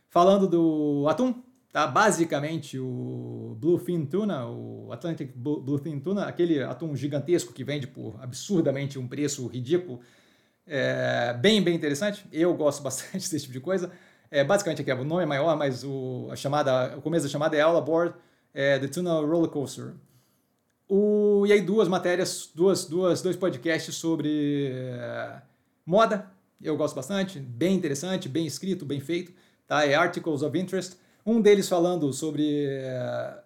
falando 0.09 0.49
do 0.49 1.05
atum, 1.07 1.41
tá? 1.71 1.87
basicamente 1.87 2.77
o 2.77 3.55
Bluefin 3.61 4.05
Tuna, 4.05 4.45
o 4.45 4.91
Atlantic 4.91 5.31
Bluefin 5.33 5.97
Tuna, 6.01 6.25
aquele 6.25 6.61
atum 6.61 6.93
gigantesco 6.97 7.53
que 7.53 7.63
vende 7.63 7.87
por 7.87 8.21
absurdamente 8.21 8.99
um 8.99 9.07
preço 9.07 9.47
ridículo, 9.47 10.01
é 10.67 11.33
bem, 11.33 11.61
bem 11.61 11.75
interessante. 11.75 12.25
Eu 12.29 12.53
gosto 12.55 12.83
bastante 12.83 13.31
desse 13.31 13.39
tipo 13.39 13.53
de 13.53 13.61
coisa. 13.61 13.89
É, 14.29 14.43
basicamente 14.43 14.81
aqui, 14.81 14.91
o 14.91 15.05
nome 15.05 15.23
é 15.23 15.25
maior, 15.25 15.55
mas 15.55 15.81
o, 15.85 16.27
a 16.29 16.35
chamada, 16.35 16.97
o 16.97 17.01
começo 17.01 17.25
da 17.25 17.31
chamada 17.31 17.55
é 17.55 17.61
All 17.61 17.77
Aboard 17.77 18.15
é, 18.53 18.77
The 18.79 18.87
Tuna 18.87 19.13
Roller 19.21 19.49
Coaster. 19.49 19.93
O, 20.93 21.47
e 21.47 21.53
aí 21.53 21.61
duas 21.61 21.87
matérias, 21.87 22.51
duas, 22.53 22.83
duas, 22.83 23.21
dois 23.21 23.37
podcasts 23.37 23.95
sobre 23.95 24.73
uh, 24.93 25.41
moda. 25.85 26.29
Eu 26.61 26.75
gosto 26.75 26.93
bastante, 26.93 27.39
bem 27.39 27.77
interessante, 27.77 28.27
bem 28.27 28.45
escrito, 28.45 28.85
bem 28.85 28.99
feito. 28.99 29.31
Tá? 29.65 29.85
É 29.85 29.95
Articles 29.95 30.41
of 30.41 30.59
Interest. 30.59 30.97
Um 31.25 31.39
deles 31.39 31.69
falando 31.69 32.11
sobre 32.11 32.67
uh, 32.67 33.41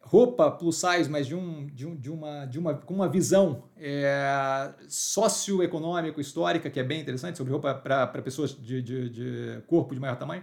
roupa 0.00 0.50
plus 0.50 0.76
size, 0.76 1.10
mas 1.10 1.26
de, 1.26 1.34
um, 1.34 1.66
de, 1.66 1.86
um, 1.86 1.94
de, 1.94 2.10
uma, 2.10 2.46
de 2.46 2.58
uma, 2.58 2.74
com 2.74 2.94
uma 2.94 3.08
visão 3.10 3.64
é, 3.76 4.72
socioeconômico, 4.88 6.22
histórica, 6.22 6.70
que 6.70 6.80
é 6.80 6.84
bem 6.84 7.02
interessante, 7.02 7.36
sobre 7.36 7.52
roupa 7.52 7.74
para 7.74 8.22
pessoas 8.22 8.56
de, 8.58 8.80
de, 8.80 9.10
de 9.10 9.62
corpo 9.66 9.94
de 9.94 10.00
maior 10.00 10.16
tamanho, 10.16 10.42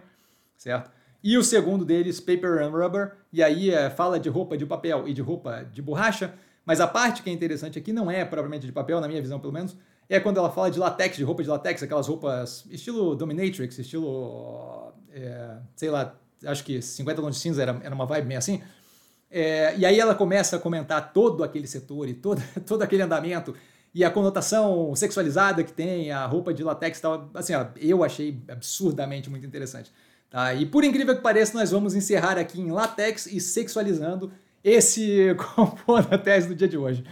certo? 0.55 0.91
E 1.23 1.37
o 1.37 1.43
segundo 1.43 1.85
deles, 1.85 2.19
Paper 2.19 2.61
and 2.61 2.71
Rubber, 2.71 3.13
e 3.31 3.41
aí 3.41 3.71
é, 3.71 3.89
fala 3.89 4.19
de 4.19 4.27
roupa 4.27 4.57
de 4.57 4.65
papel 4.65 5.07
e 5.07 5.13
de 5.13 5.21
roupa 5.21 5.63
de 5.71 5.81
borracha, 5.81 6.33
mas 6.65 6.81
a 6.81 6.87
parte 6.87 7.23
que 7.23 7.29
é 7.29 7.33
interessante 7.33 7.79
aqui 7.79 7.93
não 7.93 8.11
é 8.11 8.25
propriamente 8.25 8.65
de 8.65 8.71
papel, 8.71 8.99
na 8.99 9.07
minha 9.07 9.21
visão 9.21 9.39
pelo 9.39 9.53
menos, 9.53 9.77
é 10.09 10.19
quando 10.19 10.37
ela 10.37 10.51
fala 10.51 10.69
de 10.69 10.77
latex, 10.77 11.15
de 11.15 11.23
roupa 11.23 11.41
de 11.41 11.49
latex, 11.49 11.81
aquelas 11.81 12.07
roupas 12.07 12.65
estilo 12.69 13.15
Dominatrix, 13.15 13.79
estilo, 13.79 14.91
é, 15.13 15.57
sei 15.75 15.89
lá, 15.89 16.13
acho 16.45 16.63
que 16.63 16.81
50 16.81 17.21
tons 17.21 17.35
de 17.35 17.41
cinza 17.41 17.61
era, 17.61 17.79
era 17.81 17.95
uma 17.95 18.05
vibe 18.05 18.27
meio 18.27 18.37
assim. 18.37 18.61
É, 19.31 19.75
e 19.77 19.85
aí 19.85 19.99
ela 19.99 20.13
começa 20.13 20.57
a 20.57 20.59
comentar 20.59 21.13
todo 21.13 21.43
aquele 21.43 21.67
setor 21.67 22.07
e 22.09 22.13
todo, 22.13 22.41
todo 22.67 22.81
aquele 22.81 23.01
andamento 23.01 23.55
e 23.93 24.03
a 24.03 24.11
conotação 24.11 24.93
sexualizada 24.95 25.63
que 25.63 25.71
tem, 25.71 26.11
a 26.11 26.25
roupa 26.25 26.53
de 26.53 26.63
latex 26.63 26.97
e 26.97 27.01
tal, 27.01 27.29
assim, 27.33 27.53
ó, 27.53 27.67
eu 27.77 28.03
achei 28.03 28.41
absurdamente 28.47 29.29
muito 29.29 29.45
interessante. 29.45 29.91
Tá? 30.33 30.51
E 30.55 30.65
por 30.65 30.83
incrível 30.83 31.15
que 31.15 31.21
pareça, 31.21 31.55
nós 31.55 31.69
vamos 31.69 31.93
encerrar 31.93 32.39
aqui 32.39 32.59
em 32.59 32.71
latex 32.71 33.27
e 33.27 33.39
sexualizando 33.39 34.31
esse 34.63 35.35
compondo 35.55 36.07
a 36.09 36.17
tese 36.17 36.47
do 36.47 36.55
dia 36.55 36.67
de 36.67 36.75
hoje. 36.75 37.03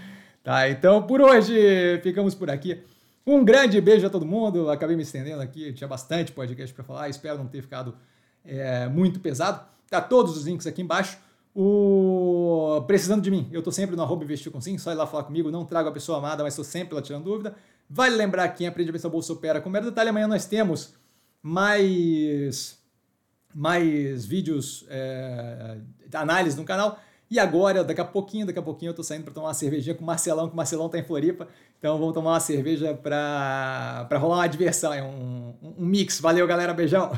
Tá? 0.44 0.68
Então, 0.68 1.04
por 1.04 1.22
hoje, 1.22 2.00
ficamos 2.02 2.34
por 2.34 2.50
aqui. 2.50 2.82
Um 3.24 3.46
grande 3.46 3.80
beijo 3.80 4.08
a 4.08 4.10
todo 4.10 4.26
mundo. 4.26 4.72
Acabei 4.72 4.96
me 4.96 5.04
estendendo 5.04 5.40
aqui, 5.40 5.72
tinha 5.72 5.88
bastante 5.88 6.32
podcast 6.32 6.74
para 6.74 6.84
falar. 6.84 7.10
Espero 7.10 7.38
não 7.38 7.46
ter 7.46 7.62
ficado 7.62 7.96
é, 8.44 8.88
muito 8.88 9.20
pesado. 9.20 9.68
Tá 9.88 10.02
todos 10.02 10.36
os 10.36 10.48
links 10.48 10.66
aqui 10.66 10.82
embaixo. 10.82 11.20
O... 11.54 12.84
Precisando 12.88 13.22
de 13.22 13.30
mim, 13.30 13.48
eu 13.52 13.60
estou 13.60 13.72
sempre 13.72 13.96
no 13.96 14.02
arroba 14.02 14.24
investir 14.24 14.52
com 14.52 14.60
sim, 14.60 14.80
só 14.80 14.92
ir 14.92 14.96
lá 14.96 15.06
falar 15.06 15.26
comigo, 15.26 15.52
não 15.52 15.64
trago 15.64 15.90
a 15.90 15.92
pessoa 15.92 16.18
amada, 16.18 16.42
mas 16.42 16.54
estou 16.54 16.66
sempre 16.66 16.96
lá 16.96 17.04
tirando 17.04 17.26
dúvida. 17.26 17.54
Vale 17.88 18.16
lembrar 18.16 18.48
que 18.50 18.60
quem 18.60 18.68
aprende 18.68 18.90
a 18.90 18.94
pensar 18.94 19.10
bolsa 19.10 19.32
opera 19.32 19.62
com 19.62 19.70
mero 19.70 19.86
detalhe, 19.86 20.10
amanhã 20.10 20.28
nós 20.28 20.46
temos 20.48 20.96
mais 21.44 22.81
mais 23.54 24.26
vídeos, 24.26 24.86
é, 24.90 25.78
análise 26.14 26.58
no 26.58 26.64
canal. 26.64 27.00
E 27.30 27.40
agora, 27.40 27.82
daqui 27.82 28.02
a 28.02 28.06
pouquinho, 28.06 28.46
daqui 28.46 28.60
a 28.60 28.62
pouquinho 28.62 28.90
eu 28.90 28.94
tô 28.94 29.04
saindo 29.04 29.24
para 29.24 29.34
tomar 29.34 29.48
uma 29.48 29.54
cervejinha 29.54 29.96
com 29.96 30.04
o 30.04 30.06
Marcelão, 30.06 30.48
que 30.48 30.54
o 30.54 30.58
Marcelão 30.58 30.90
tá 30.90 31.00
em 31.00 31.04
Floripa. 31.04 31.48
Então 31.80 31.98
vamos 31.98 32.14
tomar 32.14 32.32
uma 32.32 32.40
cerveja 32.42 32.94
para 32.94 34.06
rolar 34.18 34.36
uma 34.36 34.48
diversão, 34.48 34.92
um, 35.02 35.54
um 35.78 35.86
mix. 35.86 36.20
Valeu, 36.20 36.46
galera, 36.46 36.74
beijão! 36.74 37.12